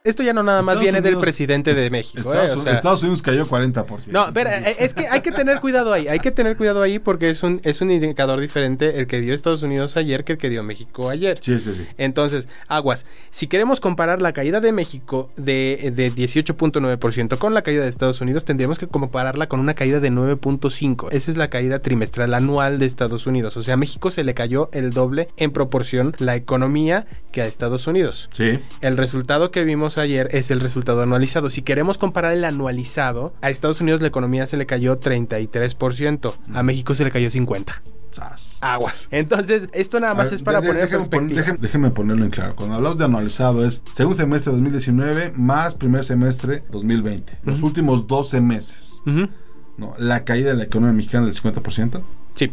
Esto 0.04 0.24
ya 0.24 0.34
no 0.34 0.42
nada 0.42 0.64
más 0.64 0.74
Estados 0.74 0.82
viene 0.82 1.02
del 1.02 1.20
presidente 1.20 1.76
de 1.76 1.92
México. 1.92 2.34
¿eh? 2.34 2.38
Estados, 2.38 2.62
O 2.62 2.64
sea, 2.64 2.74
Estados 2.74 3.02
Unidos 3.04 3.22
cayó 3.22 3.48
40%. 3.48 4.08
No, 4.08 4.34
pero 4.34 4.50
eh, 4.50 4.76
es 4.80 4.96
que 4.96 5.08
hay 5.08 5.22
que 5.22 5.32
tener 5.32 5.60
cuidado 5.60 5.94
ahí, 5.94 6.08
hay 6.08 6.20
que 6.20 6.32
tener 6.32 6.58
cuidado 6.58 6.82
ahí 6.82 6.98
porque 6.98 7.30
es 7.30 7.44
un, 7.44 7.62
es 7.64 7.82
un 7.82 7.92
indicador 7.92 8.40
diferente 8.40 9.00
el 9.00 9.06
que 9.06 9.22
dio 9.22 9.36
Estados 9.36 9.62
Unidos 9.62 9.98
ayer 9.98 10.24
que 10.24 10.34
el 10.34 10.40
que 10.40 10.50
dio 10.50 10.64
México 10.64 11.10
ayer. 11.10 11.38
Sí, 11.40 11.60
sí, 11.60 11.74
sí. 11.76 11.86
Entonces, 12.00 12.50
aguas, 12.68 13.06
si 13.30 13.46
queremos 13.46 13.80
comparar 13.80 14.24
la 14.24 14.34
caída 14.34 14.60
de 14.60 14.72
México 14.72 15.30
de, 15.38 15.94
de 15.96 16.12
18.9% 16.12 17.38
con 17.38 17.54
la 17.54 17.62
caída 17.62 17.84
de 17.84 17.90
Estados 17.90 18.22
Unidos, 18.22 18.44
tendríamos 18.44 18.80
que 18.80 18.88
compararla 18.88 19.48
con 19.48 19.60
una 19.60 19.76
caída 19.76 20.00
de 20.00 20.12
9.5%. 20.12 21.10
Esa 21.12 21.30
es 21.30 21.38
la 21.38 21.52
caída 21.52 21.78
trimestral 21.78 22.34
anual 22.34 22.80
de 22.80 22.88
Estados 22.88 23.28
Unidos. 23.28 23.56
O 23.56 23.62
sea, 23.62 23.76
a 23.76 23.78
México 23.78 24.10
se 24.10 24.24
le 24.24 24.34
cayó 24.34 24.70
el 24.74 24.94
doble 24.94 25.28
en 25.38 25.52
proporción 25.52 26.16
la 26.18 26.36
economía 26.36 27.06
que 27.32 27.44
a 27.44 27.46
Estados 27.46 27.86
Unidos. 27.86 28.30
Sí. 28.32 28.60
El 28.82 28.98
resultado 28.98 29.52
que 29.52 29.64
vimos 29.64 29.91
ayer 29.98 30.30
es 30.32 30.52
el 30.52 30.60
resultado 30.60 31.02
anualizado. 31.04 31.50
Si 31.50 31.62
queremos 31.62 31.98
comparar 31.98 32.34
el 32.34 32.44
anualizado, 32.46 33.34
a 33.42 33.50
Estados 33.50 33.82
Unidos 33.82 34.02
la 34.02 34.08
economía 34.08 34.48
se 34.48 34.58
le 34.58 34.66
cayó 34.66 35.00
33%, 35.00 36.34
a 36.54 36.64
México 36.64 36.94
se 36.94 37.04
le 37.04 37.12
cayó 37.12 37.30
50%. 37.30 37.66
Sas. 38.12 38.58
Aguas. 38.60 39.08
Entonces, 39.12 39.70
esto 39.72 39.98
nada 40.02 40.14
más 40.14 40.26
ver, 40.26 40.34
es 40.34 40.42
para 40.42 40.60
de- 40.60 40.68
poner 40.68 40.90
pon- 40.90 41.00
perspectiva. 41.00 41.58
déjeme 41.62 41.92
ponerlo 41.92 42.26
en 42.26 42.30
claro. 42.30 42.58
Cuando 42.58 42.76
hablamos 42.76 42.98
de 42.98 43.06
anualizado 43.06 43.66
es 43.66 43.84
segundo 43.94 44.18
semestre 44.18 44.52
2019 44.52 45.32
más 45.38 45.76
primer 45.76 46.04
semestre 46.04 46.64
2020. 46.72 47.38
Los 47.46 47.64
últimos 47.64 48.08
12 48.08 48.42
meses. 48.42 49.02
¿no? 49.06 49.96
La 49.98 50.26
caída 50.26 50.50
de 50.50 50.58
la 50.58 50.66
economía 50.66 50.92
mexicana 50.94 51.26
del 51.26 51.34
50%. 51.36 52.02
Sí, 52.36 52.52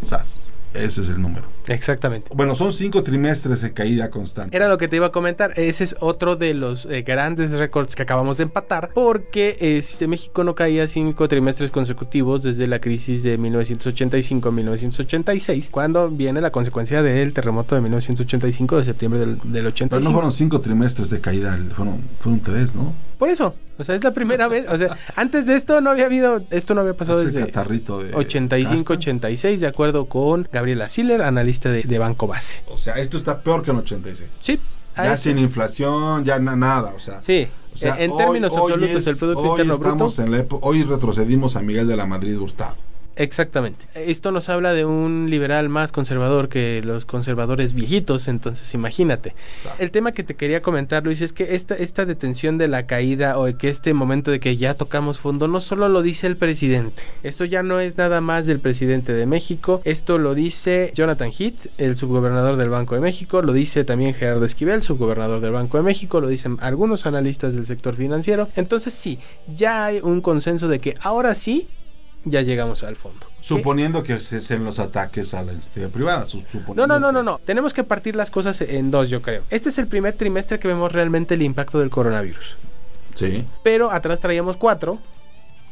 Sas. 0.00 0.52
Ese 0.72 1.02
es 1.02 1.08
el 1.10 1.20
número. 1.20 1.44
Exactamente. 1.68 2.30
Bueno, 2.34 2.54
son 2.54 2.72
cinco 2.72 3.02
trimestres 3.02 3.60
de 3.60 3.72
caída 3.72 4.10
constante. 4.10 4.56
Era 4.56 4.68
lo 4.68 4.78
que 4.78 4.88
te 4.88 4.96
iba 4.96 5.06
a 5.06 5.12
comentar. 5.12 5.52
Ese 5.56 5.84
es 5.84 5.96
otro 6.00 6.36
de 6.36 6.54
los 6.54 6.86
eh, 6.86 7.02
grandes 7.02 7.52
récords 7.52 7.94
que 7.94 8.02
acabamos 8.02 8.38
de 8.38 8.44
empatar. 8.44 8.90
Porque 8.94 9.56
este, 9.60 10.06
México 10.06 10.44
no 10.44 10.54
caía 10.54 10.88
cinco 10.88 11.28
trimestres 11.28 11.70
consecutivos 11.70 12.42
desde 12.42 12.66
la 12.66 12.80
crisis 12.80 13.22
de 13.22 13.38
1985-1986. 13.38 15.70
Cuando 15.70 16.10
viene 16.10 16.40
la 16.40 16.50
consecuencia 16.50 17.02
del 17.02 17.32
terremoto 17.32 17.74
de 17.74 17.80
1985 17.82 18.78
de 18.78 18.84
septiembre 18.84 19.20
del, 19.20 19.38
del 19.38 19.52
Pero 19.52 19.68
85. 19.68 20.08
no 20.08 20.12
fueron 20.12 20.32
cinco 20.32 20.60
trimestres 20.60 21.10
de 21.10 21.20
caída, 21.20 21.58
fueron, 21.74 22.00
fueron 22.20 22.40
tres, 22.40 22.74
¿no? 22.74 22.92
Por 23.18 23.30
eso. 23.30 23.54
O 23.78 23.84
sea, 23.84 23.94
es 23.94 24.02
la 24.02 24.12
primera 24.12 24.48
vez. 24.48 24.66
O 24.68 24.78
sea, 24.78 24.96
antes 25.16 25.46
de 25.46 25.54
esto 25.56 25.80
no 25.80 25.90
había 25.90 26.06
habido. 26.06 26.42
Esto 26.50 26.74
no 26.74 26.80
había 26.80 26.94
pasado 26.96 27.18
Es 27.20 27.26
el 27.26 27.32
desde. 27.34 27.46
de 28.02 28.14
85-86, 28.14 29.58
de 29.58 29.66
acuerdo 29.66 30.06
con 30.06 30.48
Gabriela 30.52 30.88
Siller, 30.88 31.22
analista 31.22 31.70
de, 31.70 31.82
de 31.82 31.98
Banco 31.98 32.26
Base. 32.26 32.62
O 32.68 32.78
sea, 32.78 32.94
esto 32.98 33.16
está 33.16 33.40
peor 33.42 33.62
que 33.62 33.70
en 33.70 33.78
86. 33.78 34.28
Sí, 34.40 34.58
Ya 34.96 35.12
eso- 35.14 35.22
sin 35.24 35.38
inflación, 35.38 36.24
ya 36.24 36.38
na- 36.38 36.56
nada, 36.56 36.92
o 36.96 37.00
sea. 37.00 37.20
Sí, 37.22 37.48
O 37.74 37.78
sea, 37.78 37.96
en 38.02 38.10
hoy- 38.12 38.16
términos 38.18 38.52
hoy 38.56 38.72
absolutos, 38.72 39.00
es- 39.00 39.06
el 39.08 39.16
Producto 39.18 39.40
hoy 39.42 39.50
Interno 39.50 39.78
Bruto. 39.78 40.22
en 40.22 40.30
la 40.32 40.46
hoy 40.62 40.82
retrocedimos 40.84 41.56
a 41.56 41.60
Miguel 41.62 41.86
de 41.86 41.96
la 41.96 42.06
Madrid 42.06 42.38
Hurtado. 42.38 42.76
Exactamente. 43.16 43.86
Esto 43.94 44.30
nos 44.30 44.50
habla 44.50 44.74
de 44.74 44.84
un 44.84 45.28
liberal 45.30 45.70
más 45.70 45.90
conservador 45.90 46.48
que 46.50 46.82
los 46.84 47.06
conservadores 47.06 47.72
viejitos, 47.72 48.28
entonces 48.28 48.72
imagínate. 48.74 49.34
Claro. 49.62 49.76
El 49.80 49.90
tema 49.90 50.12
que 50.12 50.22
te 50.22 50.34
quería 50.34 50.60
comentar, 50.60 51.02
Luis, 51.04 51.22
es 51.22 51.32
que 51.32 51.54
esta, 51.54 51.74
esta 51.74 52.04
detención 52.04 52.58
de 52.58 52.68
la 52.68 52.86
caída 52.86 53.38
o 53.38 53.46
de 53.46 53.56
que 53.56 53.70
este 53.70 53.94
momento 53.94 54.30
de 54.30 54.38
que 54.38 54.58
ya 54.58 54.74
tocamos 54.74 55.18
fondo 55.18 55.48
no 55.48 55.60
solo 55.60 55.88
lo 55.88 56.02
dice 56.02 56.26
el 56.26 56.36
presidente. 56.36 57.02
Esto 57.22 57.46
ya 57.46 57.62
no 57.62 57.80
es 57.80 57.96
nada 57.96 58.20
más 58.20 58.46
del 58.46 58.60
presidente 58.60 59.14
de 59.14 59.24
México. 59.24 59.80
Esto 59.84 60.18
lo 60.18 60.34
dice 60.34 60.92
Jonathan 60.94 61.30
Heath, 61.36 61.68
el 61.78 61.96
subgobernador 61.96 62.56
del 62.56 62.68
Banco 62.68 62.94
de 62.94 63.00
México. 63.00 63.40
Lo 63.40 63.54
dice 63.54 63.84
también 63.84 64.12
Gerardo 64.12 64.44
Esquivel, 64.44 64.82
subgobernador 64.82 65.40
del 65.40 65.52
Banco 65.52 65.78
de 65.78 65.84
México. 65.84 66.20
Lo 66.20 66.28
dicen 66.28 66.58
algunos 66.60 67.06
analistas 67.06 67.54
del 67.54 67.66
sector 67.66 67.94
financiero. 67.94 68.48
Entonces 68.56 68.92
sí, 68.92 69.18
ya 69.56 69.86
hay 69.86 70.00
un 70.02 70.20
consenso 70.20 70.68
de 70.68 70.80
que 70.80 70.94
ahora 71.00 71.34
sí 71.34 71.66
ya 72.26 72.42
llegamos 72.42 72.82
al 72.82 72.96
fondo. 72.96 73.26
Suponiendo 73.40 74.02
que 74.02 74.20
cesen 74.20 74.64
los 74.64 74.78
ataques 74.78 75.32
a 75.32 75.42
la 75.42 75.52
industria 75.52 75.88
privada. 75.88 76.26
su- 76.26 76.42
No, 76.74 76.86
no, 76.86 76.98
no, 76.98 77.06
que- 77.08 77.12
no, 77.14 77.22
no. 77.22 77.38
Tenemos 77.38 77.72
que 77.72 77.84
partir 77.84 78.14
las 78.16 78.30
cosas 78.30 78.60
en 78.60 78.90
dos, 78.90 79.08
yo 79.08 79.22
creo. 79.22 79.42
Este 79.48 79.68
es 79.70 79.78
el 79.78 79.86
primer 79.86 80.14
trimestre 80.14 80.58
que 80.58 80.68
vemos 80.68 80.92
realmente 80.92 81.34
el 81.34 81.42
impacto 81.42 81.78
del 81.78 81.88
coronavirus. 81.88 82.56
Sí. 83.14 83.44
Pero 83.62 83.90
atrás 83.90 84.20
traíamos 84.20 84.56
cuatro 84.58 84.98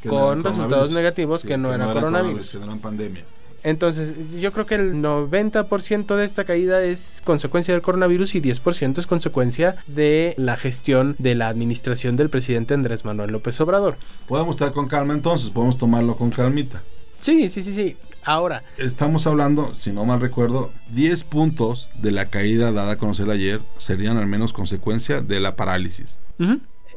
que 0.00 0.08
no 0.08 0.14
con 0.14 0.44
resultados 0.44 0.68
coronavirus. 0.68 0.94
negativos 0.94 1.40
Sí, 1.42 1.48
que 1.48 1.58
no 1.58 1.74
era 1.74 1.92
coronavirus. 1.92 2.50
Que 2.50 2.58
no 2.58 2.64
era 2.72 2.76
pandemia. 2.76 3.24
Entonces, 3.64 4.12
yo 4.38 4.52
creo 4.52 4.66
que 4.66 4.74
el 4.74 4.96
90% 4.96 6.16
de 6.16 6.24
esta 6.26 6.44
caída 6.44 6.82
es 6.82 7.22
consecuencia 7.24 7.72
del 7.72 7.82
coronavirus 7.82 8.34
y 8.34 8.42
10% 8.42 8.98
es 8.98 9.06
consecuencia 9.06 9.76
de 9.86 10.34
la 10.36 10.58
gestión 10.58 11.16
de 11.18 11.34
la 11.34 11.48
administración 11.48 12.16
del 12.16 12.28
presidente 12.28 12.74
Andrés 12.74 13.06
Manuel 13.06 13.32
López 13.32 13.58
Obrador. 13.62 13.96
Podemos 14.28 14.56
estar 14.56 14.72
con 14.72 14.86
calma 14.86 15.14
entonces, 15.14 15.48
podemos 15.48 15.78
tomarlo 15.78 16.14
con 16.14 16.30
calmita. 16.30 16.82
Sí, 17.20 17.48
sí, 17.48 17.62
sí, 17.62 17.72
sí. 17.72 17.96
Ahora, 18.22 18.62
Estamos 18.76 19.26
hablando, 19.26 19.74
si 19.74 19.92
no 19.92 20.04
mal 20.04 20.20
recuerdo, 20.20 20.70
10 20.92 21.24
puntos 21.24 21.90
de 22.02 22.10
la 22.10 22.26
caída 22.26 22.70
dada 22.70 22.92
a 22.92 22.98
conocer 22.98 23.30
ayer 23.30 23.62
serían 23.78 24.18
al 24.18 24.26
menos 24.26 24.52
consecuencia 24.52 25.22
de 25.22 25.40
la 25.40 25.56
parálisis. 25.56 26.20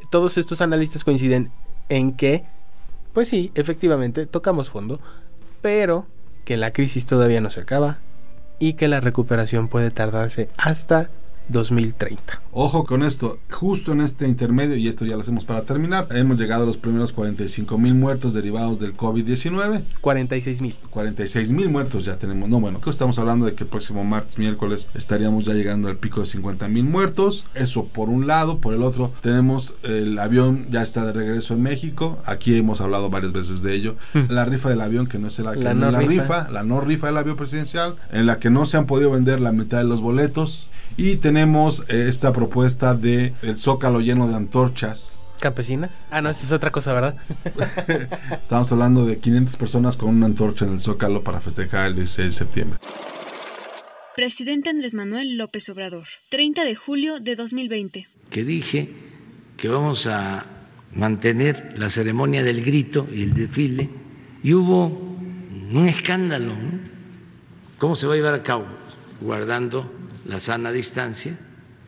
Todos 0.09 0.38
estos 0.38 0.59
analistas 0.59 1.05
coinciden 1.05 1.50
en 1.88 2.12
que, 2.12 2.43
pues 3.13 3.29
sí, 3.29 3.51
efectivamente, 3.55 4.25
tocamos 4.25 4.69
fondo, 4.69 5.00
pero 5.62 6.07
que 6.48 6.56
la 6.56 6.72
crisis 6.72 7.08
todavía 7.08 7.42
no 7.42 7.50
se 7.50 7.60
acaba 7.60 7.98
y 8.58 8.75
que 8.75 8.88
la 8.88 9.01
recuperación 9.01 9.68
puede 9.68 9.92
tardarse 9.92 10.48
hasta 10.56 11.10
2030. 11.50 12.42
Ojo 12.51 12.86
con 12.86 13.04
esto, 13.04 13.38
justo 13.51 13.92
en 13.92 14.01
este 14.01 14.27
intermedio, 14.27 14.75
y 14.75 14.88
esto 14.88 15.06
ya 15.06 15.16
lo 15.16 15.22
hacemos 15.22 15.46
para 15.46 15.62
terminar, 15.62 16.08
hemos 16.12 16.38
llegado 16.39 16.63
a 16.63 16.66
los 16.66 16.77
primeros 16.77 17.13
45 17.13 17.77
mil 17.77 17.94
muertos 17.94 18.34
derivados 18.34 18.80
del 18.80 18.96
COVID-19. 18.98 19.84
46 20.01 20.62
mil. 20.62 20.75
46 20.89 21.51
mil 21.51 21.70
muertos 21.70 22.06
ya 22.06 22.18
tenemos. 22.18 22.50
No, 22.50 22.60
bueno, 22.60 22.82
que 22.82 22.89
estamos 22.89 23.20
hablando 23.20 23.46
de 23.46 23.54
que 23.54 23.63
el 23.63 23.70
próximo 23.70 24.04
martes, 24.04 24.39
miércoles, 24.39 24.89
estaríamos 24.96 25.46
ya 25.46 25.54
llegando 25.54 25.88
al 25.88 25.98
pico 25.98 26.22
de 26.22 26.25
50 26.25 26.68
mil 26.68 26.84
muertos. 26.84 27.48
Eso 27.54 27.86
por 27.86 28.10
un 28.10 28.27
lado. 28.27 28.58
Por 28.60 28.74
el 28.74 28.84
otro, 28.84 29.12
tenemos 29.22 29.75
el 29.84 30.18
avión 30.20 30.66
ya 30.72 30.82
está 30.82 31.06
de 31.06 31.13
regreso 31.13 31.54
en 31.54 31.62
México. 31.62 32.18
Aquí 32.25 32.56
hemos 32.56 32.82
hablado 32.82 33.10
varias 33.10 33.34
veces 33.34 33.62
de 33.62 33.75
ello. 33.75 33.96
La 34.30 34.46
rifa 34.46 34.70
del 34.70 34.82
avión, 34.82 35.08
que 35.08 35.20
no 35.20 35.27
es 35.27 35.38
la, 35.39 35.54
que 35.54 35.60
La 35.60 35.74
no 35.74 35.92
la 35.92 36.00
rifa. 36.00 36.10
rifa, 36.22 36.50
la 36.51 36.63
no 36.63 36.82
rifa 36.82 37.08
del 37.08 37.18
avión 37.18 37.36
presidencial, 37.38 37.96
en 38.12 38.25
la 38.25 38.39
que 38.39 38.50
no 38.50 38.66
se 38.66 38.77
han 38.77 38.86
podido 38.88 39.12
vender 39.12 39.39
la 39.39 39.51
mitad 39.51 39.77
de 39.77 39.84
los 39.84 40.01
boletos. 40.01 40.70
Y 40.96 41.17
tenemos 41.17 41.86
eh, 41.89 42.08
esta 42.08 42.34
propuesta 42.34 42.94
de 42.96 43.34
el 43.41 43.58
zócalo 43.58 44.00
lleno 44.00 44.27
de 44.27 44.36
antorchas. 44.36 45.20
¿Campesinas? 45.39 46.00
Ah, 46.10 46.22
no, 46.22 46.29
esa 46.29 46.44
es 46.44 46.51
otra 46.51 46.72
cosa, 46.72 46.94
¿verdad? 46.94 47.15
Estamos 48.41 48.72
hablando 48.72 49.06
de 49.06 49.20
500 49.20 49.56
personas 49.56 49.96
con 49.96 50.10
una 50.10 50.25
antorcha 50.25 50.65
en 50.65 50.74
el 50.74 50.82
zócalo 50.82 51.24
para 51.24 51.41
festejar 51.41 51.88
el 51.89 51.96
16 51.96 52.27
de 52.27 52.32
septiembre. 52.32 52.79
Presidente 54.15 54.72
Andrés 54.72 54.96
Manuel 54.96 55.38
López 55.38 55.70
Obrador, 55.70 56.08
30 56.29 56.63
de 56.63 56.75
julio 56.75 57.20
de 57.20 57.36
2020. 57.36 58.08
que 58.32 58.44
dije 58.44 58.91
que 59.58 59.67
vamos 59.70 60.08
a 60.08 60.44
mantener 60.94 61.74
la 61.77 61.89
ceremonia 61.89 62.44
del 62.44 62.63
grito 62.63 63.08
y 63.13 63.22
el 63.24 63.34
desfile, 63.36 63.89
y 64.41 64.53
hubo 64.53 64.86
un 64.86 65.86
escándalo. 65.88 66.56
¿no? 66.56 66.79
¿Cómo 67.77 67.96
se 67.96 68.08
va 68.08 68.13
a 68.13 68.15
llevar 68.15 68.34
a 68.34 68.41
cabo? 68.41 68.65
Guardando 69.22 69.91
la 70.27 70.39
sana 70.39 70.72
distancia, 70.72 71.38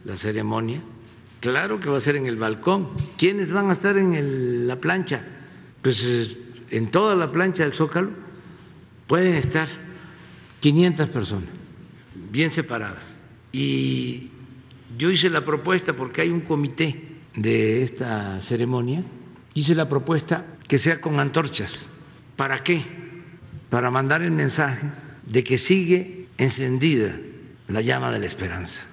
la 0.05 0.17
ceremonia, 0.17 0.81
Claro 1.39 1.79
que 1.79 1.89
va 1.89 1.98
a 1.98 2.01
ser 2.01 2.17
en 2.17 2.25
el 2.25 2.36
balcón. 2.36 2.89
¿Quiénes 3.17 3.51
van 3.51 3.69
a 3.69 3.72
estar 3.72 3.98
en 3.98 4.67
la 4.67 4.75
plancha? 4.75 5.22
Pues 5.81 6.05
eh, 6.05 6.38
en 6.72 6.91
toda 6.91 7.15
la 7.15 7.31
plancha 7.31 7.63
del 7.63 7.74
Zócalo 7.74 8.10
pueden 9.08 9.36
estar 9.36 9.69
500 10.60 11.08
personas, 11.10 11.50
bien 12.29 12.51
separadas. 12.51 13.15
Y 13.53 14.31
yo 14.98 15.10
hice 15.10 15.29
la 15.29 15.46
propuesta 15.46 15.93
porque 15.93 16.22
hay 16.22 16.29
un 16.29 16.41
comité 16.41 17.03
de 17.36 17.81
esta 17.81 18.41
ceremonia, 18.41 19.03
hice 19.53 19.75
la 19.75 19.88
propuesta 19.88 20.46
que 20.67 20.77
sea 20.77 21.00
con 21.00 21.22
antorchas. 21.22 21.88
¿Para 22.36 22.63
qué? 22.65 22.84
Para 23.69 23.89
mandar 23.89 24.24
el 24.24 24.31
mensaje 24.31 24.91
de 25.25 25.43
que 25.43 25.58
sigue 25.58 26.27
encendida 26.38 27.15
la 27.69 27.81
llama 27.81 28.11
de 28.11 28.19
la 28.19 28.25
esperanza. 28.25 28.83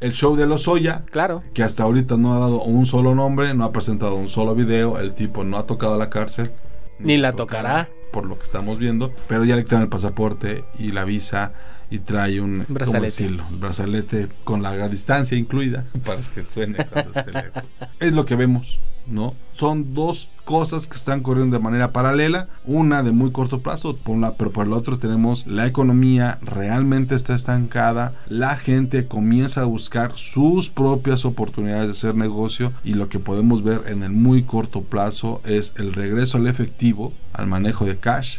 El 0.00 0.12
show 0.12 0.34
de 0.34 0.46
Lozoya, 0.46 1.04
claro. 1.10 1.42
que 1.54 1.62
hasta 1.62 1.84
ahorita 1.84 2.16
no 2.16 2.34
ha 2.34 2.38
dado 2.38 2.62
un 2.62 2.86
solo 2.86 3.14
nombre, 3.14 3.54
no 3.54 3.64
ha 3.64 3.72
presentado 3.72 4.14
un 4.16 4.28
solo 4.28 4.54
video, 4.54 4.98
el 4.98 5.14
tipo 5.14 5.44
no 5.44 5.56
ha 5.56 5.66
tocado 5.66 5.96
la 5.98 6.10
cárcel. 6.10 6.50
Ni, 6.98 7.16
la 7.16 7.32
tocará. 7.32 7.88
Por 8.10 8.26
lo 8.26 8.36
que 8.38 8.44
estamos 8.44 8.78
viendo, 8.78 9.12
pero 9.28 9.44
ya 9.44 9.54
le 9.54 9.62
quitan 9.62 9.82
el 9.82 9.88
pasaporte 9.88 10.64
y 10.78 10.90
la 10.90 11.04
visa 11.04 11.52
y 11.90 11.98
trae 11.98 12.40
un 12.40 12.64
brazalete. 12.68 13.30
brazalete 13.50 14.28
con 14.44 14.62
la 14.62 14.88
distancia 14.88 15.36
incluida 15.36 15.84
para 16.04 16.20
que 16.34 16.44
suene 16.44 16.86
cuando 16.86 17.12
esté 17.12 17.32
lejos. 17.32 17.64
Es 17.98 18.12
lo 18.12 18.24
que 18.24 18.36
vemos, 18.36 18.78
¿no? 19.06 19.34
Son 19.52 19.92
dos 19.92 20.28
cosas 20.44 20.86
que 20.86 20.96
están 20.96 21.20
corriendo 21.20 21.56
de 21.56 21.62
manera 21.62 21.92
paralela, 21.92 22.48
una 22.64 23.02
de 23.02 23.10
muy 23.10 23.32
corto 23.32 23.60
plazo, 23.60 23.96
por 23.96 24.16
una, 24.16 24.34
pero 24.34 24.52
por 24.52 24.66
el 24.66 24.72
otro 24.72 24.98
tenemos 24.98 25.46
la 25.46 25.66
economía 25.66 26.38
realmente 26.42 27.14
está 27.14 27.34
estancada, 27.34 28.14
la 28.28 28.56
gente 28.56 29.06
comienza 29.06 29.62
a 29.62 29.64
buscar 29.64 30.12
sus 30.14 30.70
propias 30.70 31.24
oportunidades 31.24 31.86
de 31.86 31.92
hacer 31.92 32.14
negocio 32.14 32.72
y 32.84 32.94
lo 32.94 33.08
que 33.08 33.18
podemos 33.18 33.62
ver 33.64 33.82
en 33.86 34.02
el 34.02 34.12
muy 34.12 34.44
corto 34.44 34.82
plazo 34.82 35.40
es 35.44 35.74
el 35.76 35.92
regreso 35.92 36.38
al 36.38 36.46
efectivo, 36.46 37.12
al 37.32 37.46
manejo 37.46 37.84
de 37.84 37.96
cash 37.96 38.38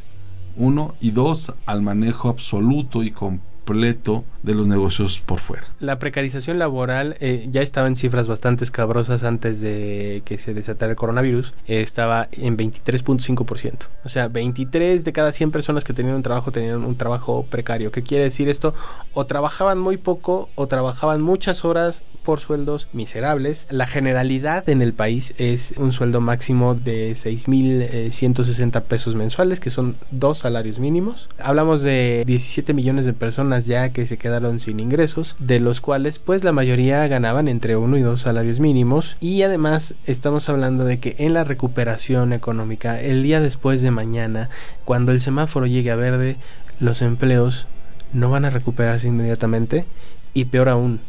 uno, 0.55 0.95
y 0.99 1.11
dos, 1.11 1.53
al 1.65 1.81
manejo 1.81 2.29
absoluto 2.29 3.03
y 3.03 3.11
completo 3.11 3.50
de 3.73 4.55
los 4.55 4.67
negocios 4.67 5.21
por 5.25 5.39
fuera. 5.39 5.65
La 5.79 5.99
precarización 5.99 6.59
laboral 6.59 7.15
eh, 7.19 7.47
ya 7.51 7.61
estaba 7.61 7.87
en 7.87 7.95
cifras 7.95 8.27
bastante 8.27 8.63
escabrosas 8.63 9.23
antes 9.23 9.61
de 9.61 10.23
que 10.25 10.37
se 10.37 10.53
desatara 10.53 10.91
el 10.91 10.95
coronavirus. 10.95 11.53
Eh, 11.67 11.81
estaba 11.81 12.27
en 12.31 12.57
23.5%. 12.57 13.73
O 14.03 14.09
sea, 14.09 14.27
23 14.27 15.03
de 15.03 15.13
cada 15.13 15.31
100 15.31 15.51
personas 15.51 15.83
que 15.83 15.93
tenían 15.93 16.15
un 16.15 16.23
trabajo 16.23 16.51
tenían 16.51 16.83
un 16.83 16.95
trabajo 16.95 17.45
precario. 17.49 17.91
¿Qué 17.91 18.03
quiere 18.03 18.23
decir 18.23 18.49
esto? 18.49 18.73
O 19.13 19.25
trabajaban 19.25 19.79
muy 19.79 19.97
poco 19.97 20.49
o 20.55 20.67
trabajaban 20.67 21.21
muchas 21.21 21.65
horas 21.65 22.03
por 22.23 22.39
sueldos 22.39 22.87
miserables. 22.93 23.67
La 23.69 23.87
generalidad 23.87 24.67
en 24.69 24.81
el 24.81 24.93
país 24.93 25.33
es 25.37 25.73
un 25.77 25.91
sueldo 25.91 26.21
máximo 26.21 26.75
de 26.75 27.11
6.160 27.13 28.77
eh, 28.77 28.81
pesos 28.81 29.15
mensuales, 29.15 29.59
que 29.59 29.69
son 29.69 29.95
dos 30.11 30.39
salarios 30.39 30.79
mínimos. 30.79 31.29
Hablamos 31.39 31.81
de 31.81 32.23
17 32.25 32.73
millones 32.73 33.05
de 33.05 33.13
personas 33.13 33.60
ya 33.65 33.89
que 33.89 34.05
se 34.05 34.17
quedaron 34.17 34.59
sin 34.59 34.79
ingresos, 34.79 35.35
de 35.39 35.59
los 35.59 35.81
cuales 35.81 36.19
pues 36.19 36.43
la 36.43 36.51
mayoría 36.51 37.07
ganaban 37.07 37.47
entre 37.47 37.77
uno 37.77 37.97
y 37.97 38.01
dos 38.01 38.21
salarios 38.21 38.59
mínimos 38.59 39.17
y 39.19 39.41
además 39.41 39.95
estamos 40.05 40.49
hablando 40.49 40.85
de 40.85 40.99
que 40.99 41.15
en 41.19 41.33
la 41.33 41.43
recuperación 41.43 42.33
económica 42.33 43.01
el 43.01 43.23
día 43.23 43.39
después 43.39 43.81
de 43.81 43.91
mañana, 43.91 44.49
cuando 44.85 45.11
el 45.11 45.21
semáforo 45.21 45.65
llegue 45.65 45.91
a 45.91 45.95
verde, 45.95 46.37
los 46.79 47.01
empleos 47.01 47.67
no 48.13 48.29
van 48.29 48.45
a 48.45 48.49
recuperarse 48.49 49.07
inmediatamente 49.07 49.85
y 50.33 50.45
peor 50.45 50.69
aún, 50.69 50.99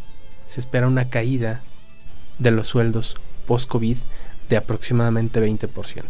se 0.47 0.61
espera 0.61 0.87
una 0.87 1.09
caída 1.09 1.63
de 2.39 2.51
los 2.51 2.67
sueldos 2.69 3.17
post-COVID 3.47 3.97
de 4.49 4.57
aproximadamente 4.57 5.41
20%. 5.41 6.05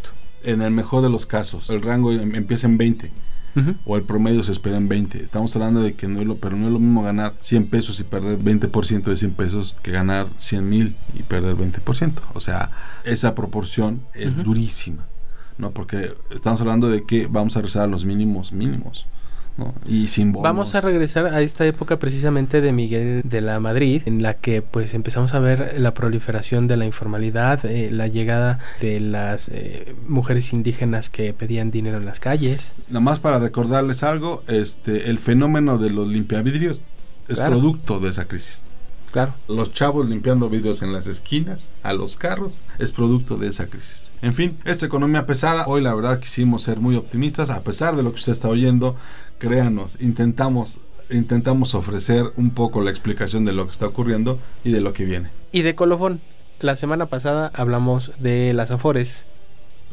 En 0.44 0.62
el 0.62 0.72
mejor 0.72 1.02
de 1.02 1.10
los 1.10 1.26
casos, 1.26 1.70
el 1.70 1.82
rango 1.82 2.12
em, 2.12 2.34
empieza 2.34 2.66
en 2.66 2.76
20 2.76 3.12
o 3.84 3.96
el 3.96 4.02
promedio 4.02 4.42
se 4.44 4.52
espera 4.52 4.76
en 4.76 4.88
20. 4.88 5.22
Estamos 5.22 5.54
hablando 5.54 5.82
de 5.82 5.94
que 5.94 6.08
no 6.08 6.20
es 6.20 6.26
lo, 6.26 6.36
pero 6.36 6.56
no 6.56 6.66
es 6.66 6.72
lo 6.72 6.78
mismo 6.78 7.02
ganar 7.02 7.34
100 7.40 7.66
pesos 7.66 8.00
y 8.00 8.04
perder 8.04 8.38
20% 8.38 9.02
de 9.02 9.16
100 9.16 9.32
pesos 9.32 9.76
que 9.82 9.90
ganar 9.90 10.28
100 10.36 10.68
mil 10.68 10.96
y 11.14 11.22
perder 11.22 11.56
20%. 11.56 12.12
O 12.34 12.40
sea, 12.40 12.70
esa 13.04 13.34
proporción 13.34 14.02
es 14.14 14.36
durísima, 14.36 15.04
¿no? 15.58 15.70
Porque 15.70 16.14
estamos 16.30 16.60
hablando 16.60 16.88
de 16.88 17.04
que 17.04 17.26
vamos 17.26 17.56
a 17.56 17.62
rezar 17.62 17.82
a 17.82 17.86
los 17.86 18.04
mínimos 18.04 18.52
mínimos. 18.52 19.06
Y 19.86 20.06
sin 20.06 20.32
Vamos 20.32 20.74
a 20.74 20.80
regresar 20.80 21.26
a 21.26 21.40
esta 21.42 21.66
época 21.66 21.98
precisamente 21.98 22.60
de 22.60 22.72
Miguel 22.72 23.22
de 23.24 23.40
la 23.40 23.60
Madrid, 23.60 24.02
en 24.06 24.22
la 24.22 24.34
que 24.34 24.62
pues 24.62 24.94
empezamos 24.94 25.34
a 25.34 25.40
ver 25.40 25.74
la 25.78 25.94
proliferación 25.94 26.66
de 26.68 26.76
la 26.76 26.86
informalidad, 26.86 27.64
eh, 27.66 27.90
la 27.90 28.06
llegada 28.06 28.58
de 28.80 29.00
las 29.00 29.48
eh, 29.48 29.94
mujeres 30.08 30.52
indígenas 30.52 31.10
que 31.10 31.32
pedían 31.34 31.70
dinero 31.70 31.98
en 31.98 32.06
las 32.06 32.20
calles. 32.20 32.74
Nada 32.88 33.00
más 33.00 33.18
para 33.18 33.38
recordarles 33.38 34.02
algo, 34.02 34.42
este, 34.48 35.10
el 35.10 35.18
fenómeno 35.18 35.78
de 35.78 35.90
los 35.90 36.08
limpiavidrios 36.08 36.80
es 37.28 37.40
producto 37.40 38.00
de 38.00 38.10
esa 38.10 38.26
crisis. 38.26 38.64
Claro. 39.10 39.34
Los 39.46 39.74
chavos 39.74 40.08
limpiando 40.08 40.48
vidrios 40.48 40.80
en 40.80 40.92
las 40.92 41.06
esquinas, 41.06 41.68
a 41.82 41.92
los 41.92 42.16
carros, 42.16 42.56
es 42.78 42.92
producto 42.92 43.36
de 43.36 43.48
esa 43.48 43.66
crisis. 43.66 44.11
En 44.22 44.34
fin, 44.34 44.56
esta 44.64 44.86
economía 44.86 45.26
pesada, 45.26 45.66
hoy 45.66 45.82
la 45.82 45.92
verdad 45.94 46.20
quisimos 46.20 46.62
ser 46.62 46.78
muy 46.78 46.94
optimistas, 46.94 47.50
a 47.50 47.62
pesar 47.62 47.96
de 47.96 48.04
lo 48.04 48.12
que 48.12 48.20
usted 48.20 48.32
está 48.32 48.48
oyendo, 48.48 48.96
créanos, 49.38 49.98
intentamos 50.00 50.80
intentamos 51.10 51.74
ofrecer 51.74 52.32
un 52.36 52.50
poco 52.50 52.80
la 52.80 52.90
explicación 52.90 53.44
de 53.44 53.52
lo 53.52 53.66
que 53.66 53.72
está 53.72 53.86
ocurriendo 53.86 54.38
y 54.64 54.70
de 54.70 54.80
lo 54.80 54.92
que 54.92 55.04
viene. 55.04 55.28
Y 55.50 55.62
de 55.62 55.74
colofón, 55.74 56.20
la 56.60 56.76
semana 56.76 57.06
pasada 57.06 57.50
hablamos 57.54 58.12
de 58.18 58.52
las 58.54 58.70
Afores. 58.70 59.26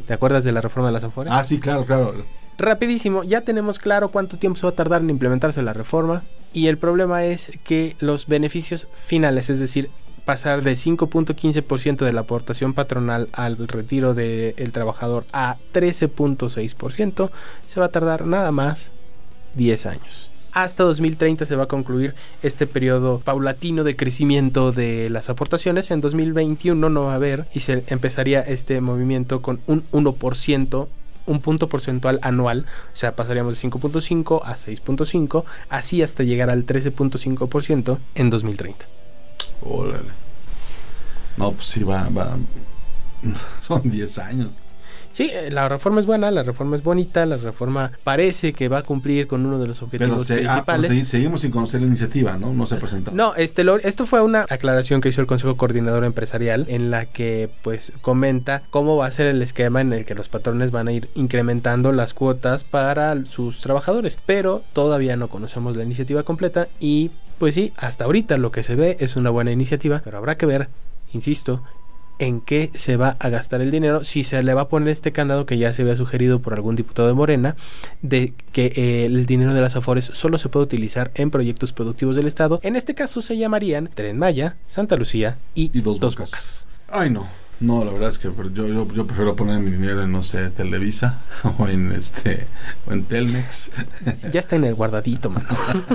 ¿Te 0.05 0.13
acuerdas 0.13 0.43
de 0.43 0.51
la 0.51 0.61
reforma 0.61 0.89
de 0.89 0.93
las 0.93 1.03
Afores? 1.03 1.33
Ah, 1.33 1.43
sí, 1.43 1.59
claro, 1.59 1.85
claro. 1.85 2.13
Rapidísimo, 2.57 3.23
ya 3.23 3.41
tenemos 3.41 3.79
claro 3.79 4.09
cuánto 4.09 4.37
tiempo 4.37 4.59
se 4.59 4.65
va 4.65 4.71
a 4.71 4.75
tardar 4.75 5.01
en 5.01 5.09
implementarse 5.09 5.61
la 5.61 5.73
reforma 5.73 6.23
y 6.53 6.67
el 6.67 6.77
problema 6.77 7.25
es 7.25 7.51
que 7.63 7.95
los 7.99 8.27
beneficios 8.27 8.87
finales, 8.93 9.49
es 9.49 9.59
decir, 9.59 9.89
pasar 10.25 10.62
de 10.63 10.73
5.15% 10.73 12.05
de 12.05 12.13
la 12.13 12.21
aportación 12.21 12.73
patronal 12.73 13.29
al 13.34 13.67
retiro 13.67 14.13
del 14.13 14.71
trabajador 14.71 15.25
a 15.34 15.58
13.6%, 15.73 17.29
se 17.67 17.79
va 17.79 17.88
a 17.88 17.91
tardar 17.91 18.25
nada 18.25 18.51
más 18.51 18.91
10 19.55 19.86
años. 19.86 20.29
Hasta 20.51 20.84
2030 20.84 21.45
se 21.45 21.55
va 21.55 21.65
a 21.65 21.67
concluir 21.67 22.15
este 22.41 22.65
periodo 22.65 23.19
paulatino 23.19 23.84
de 23.84 23.95
crecimiento 23.95 24.71
de 24.71 25.10
las 25.10 25.29
aportaciones. 25.29 25.91
En 25.91 26.01
2021 26.01 26.89
no 26.89 27.03
va 27.03 27.13
a 27.13 27.15
haber 27.15 27.45
y 27.53 27.60
se 27.60 27.84
empezaría 27.88 28.41
este 28.41 28.82
movimiento 28.82 29.41
con 29.41 29.60
un 29.67 29.84
1% 29.91 30.88
un 31.29 31.41
punto 31.41 31.69
porcentual 31.69 32.19
anual, 32.23 32.65
o 32.91 32.95
sea, 32.95 33.15
pasaríamos 33.15 33.62
de 33.62 33.69
5.5 33.69 34.41
a 34.43 34.55
6.5, 34.55 35.43
así 35.69 36.01
hasta 36.01 36.23
llegar 36.23 36.49
al 36.49 36.65
13.5% 36.65 37.99
en 38.15 38.29
2030. 38.29 38.98
Órale. 39.61 40.09
No, 41.37 41.51
pues 41.51 41.67
sí, 41.67 41.83
va, 41.83 42.09
va. 42.09 42.37
Son 43.61 43.81
10 43.83 44.19
años. 44.19 44.57
Sí, 45.11 45.31
eh, 45.33 45.49
la 45.51 45.67
reforma 45.67 45.99
es 45.99 46.05
buena, 46.05 46.29
la 46.29 46.43
reforma 46.43 46.75
es 46.75 46.83
bonita, 46.83 47.25
la 47.25 47.37
reforma 47.37 47.91
parece 48.03 48.53
que 48.53 48.67
va 48.67 48.79
a 48.79 48.83
cumplir 48.83 49.27
con 49.27 49.45
uno 49.45 49.57
de 49.57 49.67
los 49.67 49.81
objetivos 49.81 50.29
ah, 50.29 50.35
principales. 50.35 51.07
seguimos 51.07 51.41
sin 51.41 51.51
conocer 51.51 51.81
la 51.81 51.87
iniciativa, 51.87 52.37
¿no? 52.37 52.53
No 52.53 52.67
se 52.67 52.75
ha 52.75 52.79
presentado. 52.79 53.17
No, 53.17 53.33
este, 53.35 53.65
esto 53.83 54.05
fue 54.05 54.21
una 54.21 54.45
aclaración 54.47 55.01
que 55.01 55.09
hizo 55.09 55.21
el 55.21 55.27
Consejo 55.27 55.57
Coordinador 55.57 56.03
Empresarial 56.03 56.65
en 56.69 56.91
la 56.91 57.05
que 57.05 57.49
pues 57.63 57.91
comenta 58.01 58.61
cómo 58.69 58.97
va 58.97 59.07
a 59.07 59.11
ser 59.11 59.27
el 59.27 59.41
esquema 59.41 59.81
en 59.81 59.93
el 59.93 60.05
que 60.05 60.13
los 60.13 60.29
patrones 60.29 60.71
van 60.71 60.87
a 60.87 60.91
ir 60.91 61.09
incrementando 61.15 61.91
las 61.91 62.13
cuotas 62.13 62.63
para 62.63 63.25
sus 63.25 63.61
trabajadores, 63.61 64.19
pero 64.25 64.61
todavía 64.73 65.15
no 65.15 65.27
conocemos 65.27 65.75
la 65.75 65.83
iniciativa 65.83 66.21
completa 66.21 66.67
y 66.79 67.09
pues 67.39 67.56
sí, 67.56 67.73
hasta 67.78 68.06
ahorita 68.06 68.38
lo 68.38 68.52
que 68.52 68.63
se 68.63 68.75
ve 68.75 68.97
es 68.99 69.15
una 69.15 69.30
buena 69.30 69.52
iniciativa, 69.52 70.02
pero 70.04 70.17
habrá 70.17 70.38
que 70.38 70.45
ver, 70.45 70.69
insisto, 71.13 71.63
en 72.19 72.41
qué 72.41 72.69
se 72.75 72.97
va 72.97 73.15
a 73.19 73.30
gastar 73.30 73.62
el 73.62 73.71
dinero, 73.71 74.04
si 74.04 74.23
se 74.23 74.43
le 74.43 74.54
va 74.54 74.62
a 74.62 74.67
poner 74.67 74.89
este 74.89 75.12
candado 75.12 75.45
que 75.45 75.58
ya 75.58 75.73
se 75.73 75.82
había 75.82 75.95
sugerido 75.95 76.39
por 76.39 76.54
algún 76.54 76.75
diputado 76.75 77.08
de 77.08 77.13
Morena, 77.13 77.56
de 78.02 78.34
que 78.52 78.73
eh, 78.75 79.06
el 79.06 79.25
dinero 79.25 79.54
de 79.54 79.62
las 79.62 79.78
Afores 79.78 80.06
solo 80.06 80.38
se 80.38 80.49
puede 80.49 80.65
utilizar 80.65 81.12
en 81.15 81.32
proyectos 81.32 81.71
productivos 81.71 82.17
del 82.17 82.28
Estado. 82.28 82.60
En 82.62 82.75
este 82.75 82.93
caso 82.93 83.21
se 83.21 83.38
llamarían 83.38 83.89
Tren 83.93 84.19
Maya, 84.19 84.58
Santa 84.67 84.97
Lucía 84.97 85.38
y, 85.56 85.69
Dos, 85.80 85.99
bocas. 85.99 86.67
Ay, 86.89 87.10
no. 87.10 87.28
No, 87.61 87.83
la 87.83 87.91
verdad 87.91 88.09
es 88.09 88.17
que 88.17 88.31
yo, 88.53 88.67
yo, 88.93 89.05
prefiero 89.05 89.35
poner 89.35 89.59
mi 89.59 89.71
dinero 89.71 90.03
en, 90.03 90.13
no 90.13 90.23
sé, 90.23 90.49
Televisa 90.49 91.19
o 91.57 91.67
en 91.67 91.91
este 91.91 92.47
o 92.87 92.93
en 92.93 93.03
Telmex. 93.03 93.71
Ya 94.31 94.39
está 94.39 94.55
en 94.55 94.63
el 94.63 94.75
guardadito, 94.75 95.29
mano. 95.29 95.49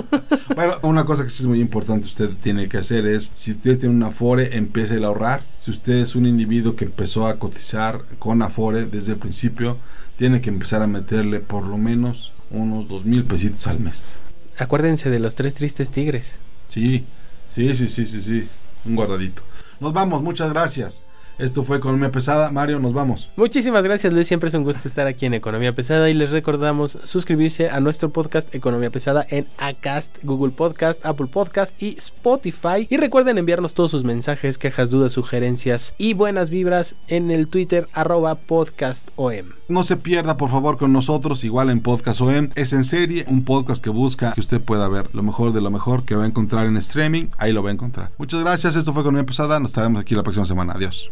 bueno, 0.55 0.75
una 0.83 1.05
cosa 1.05 1.23
que 1.23 1.31
sí 1.31 1.41
es 1.41 1.47
muy 1.47 1.59
importante 1.59 2.05
usted 2.05 2.29
tiene 2.41 2.69
que 2.69 2.77
hacer 2.77 3.07
es, 3.07 3.31
si 3.33 3.51
usted 3.51 3.79
tiene 3.79 3.95
un 3.95 4.03
Afore, 4.03 4.55
empiece 4.55 5.03
a 5.03 5.07
ahorrar. 5.07 5.41
Si 5.59 5.71
usted 5.71 5.93
es 5.93 6.13
un 6.13 6.27
individuo 6.27 6.75
que 6.75 6.85
empezó 6.85 7.25
a 7.27 7.39
cotizar 7.39 8.01
con 8.19 8.43
Afore 8.43 8.85
desde 8.85 9.13
el 9.13 9.17
principio, 9.17 9.77
tiene 10.17 10.41
que 10.41 10.51
empezar 10.51 10.83
a 10.83 10.87
meterle 10.87 11.39
por 11.39 11.65
lo 11.65 11.77
menos 11.77 12.31
unos 12.51 12.87
dos 12.87 13.05
mil 13.05 13.23
pesitos 13.23 13.65
al 13.65 13.79
mes. 13.79 14.11
Acuérdense 14.59 15.09
de 15.09 15.19
los 15.19 15.33
tres 15.33 15.55
tristes 15.55 15.89
tigres. 15.89 16.37
Sí, 16.67 17.05
sí, 17.49 17.75
sí, 17.75 17.87
sí, 17.87 18.05
sí, 18.05 18.21
sí. 18.21 18.47
un 18.85 18.95
guardadito. 18.95 19.41
Nos 19.79 19.93
vamos, 19.93 20.21
muchas 20.21 20.51
gracias. 20.51 21.01
Esto 21.37 21.63
fue 21.63 21.77
Economía 21.77 22.11
Pesada. 22.11 22.51
Mario, 22.51 22.79
nos 22.79 22.93
vamos. 22.93 23.29
Muchísimas 23.35 23.83
gracias, 23.83 24.13
Luis. 24.13 24.27
Siempre 24.27 24.49
es 24.49 24.55
un 24.55 24.63
gusto 24.63 24.87
estar 24.87 25.07
aquí 25.07 25.25
en 25.25 25.33
Economía 25.33 25.73
Pesada 25.73 26.09
y 26.09 26.13
les 26.13 26.31
recordamos 26.31 26.97
suscribirse 27.03 27.69
a 27.69 27.79
nuestro 27.79 28.09
podcast 28.09 28.53
Economía 28.55 28.89
Pesada 28.89 29.25
en 29.29 29.45
Acast, 29.57 30.17
Google 30.23 30.51
Podcast, 30.51 31.05
Apple 31.05 31.27
Podcast 31.27 31.81
y 31.81 31.97
Spotify. 31.97 32.87
Y 32.89 32.97
recuerden 32.97 33.37
enviarnos 33.37 33.73
todos 33.73 33.91
sus 33.91 34.03
mensajes, 34.03 34.57
quejas, 34.57 34.91
dudas, 34.91 35.13
sugerencias 35.13 35.93
y 35.97 36.13
buenas 36.13 36.49
vibras 36.49 36.95
en 37.07 37.31
el 37.31 37.47
Twitter 37.47 37.87
arroba 37.93 38.35
podcastom. 38.35 39.45
No 39.67 39.83
se 39.83 39.97
pierda, 39.97 40.37
por 40.37 40.49
favor, 40.49 40.77
con 40.77 40.93
nosotros, 40.93 41.43
igual 41.43 41.69
en 41.69 41.81
Podcast 41.81 42.21
OM. 42.21 42.49
Es 42.55 42.71
en 42.71 42.83
serie, 42.83 43.25
un 43.27 43.43
podcast 43.43 43.83
que 43.83 43.89
busca 43.89 44.33
que 44.33 44.41
usted 44.41 44.61
pueda 44.61 44.87
ver 44.87 45.13
lo 45.13 45.23
mejor 45.23 45.53
de 45.53 45.61
lo 45.61 45.71
mejor 45.71 46.05
que 46.05 46.15
va 46.15 46.23
a 46.23 46.27
encontrar 46.27 46.67
en 46.67 46.77
streaming. 46.77 47.27
Ahí 47.37 47.51
lo 47.51 47.63
va 47.63 47.71
a 47.71 47.73
encontrar. 47.73 48.11
Muchas 48.17 48.41
gracias. 48.41 48.75
Esto 48.75 48.93
fue 48.93 49.01
Economía 49.01 49.25
Pesada. 49.25 49.59
Nos 49.59 49.71
estaremos 49.71 50.01
aquí 50.01 50.15
la 50.15 50.23
próxima 50.23 50.45
semana. 50.45 50.73
Adiós. 50.73 51.11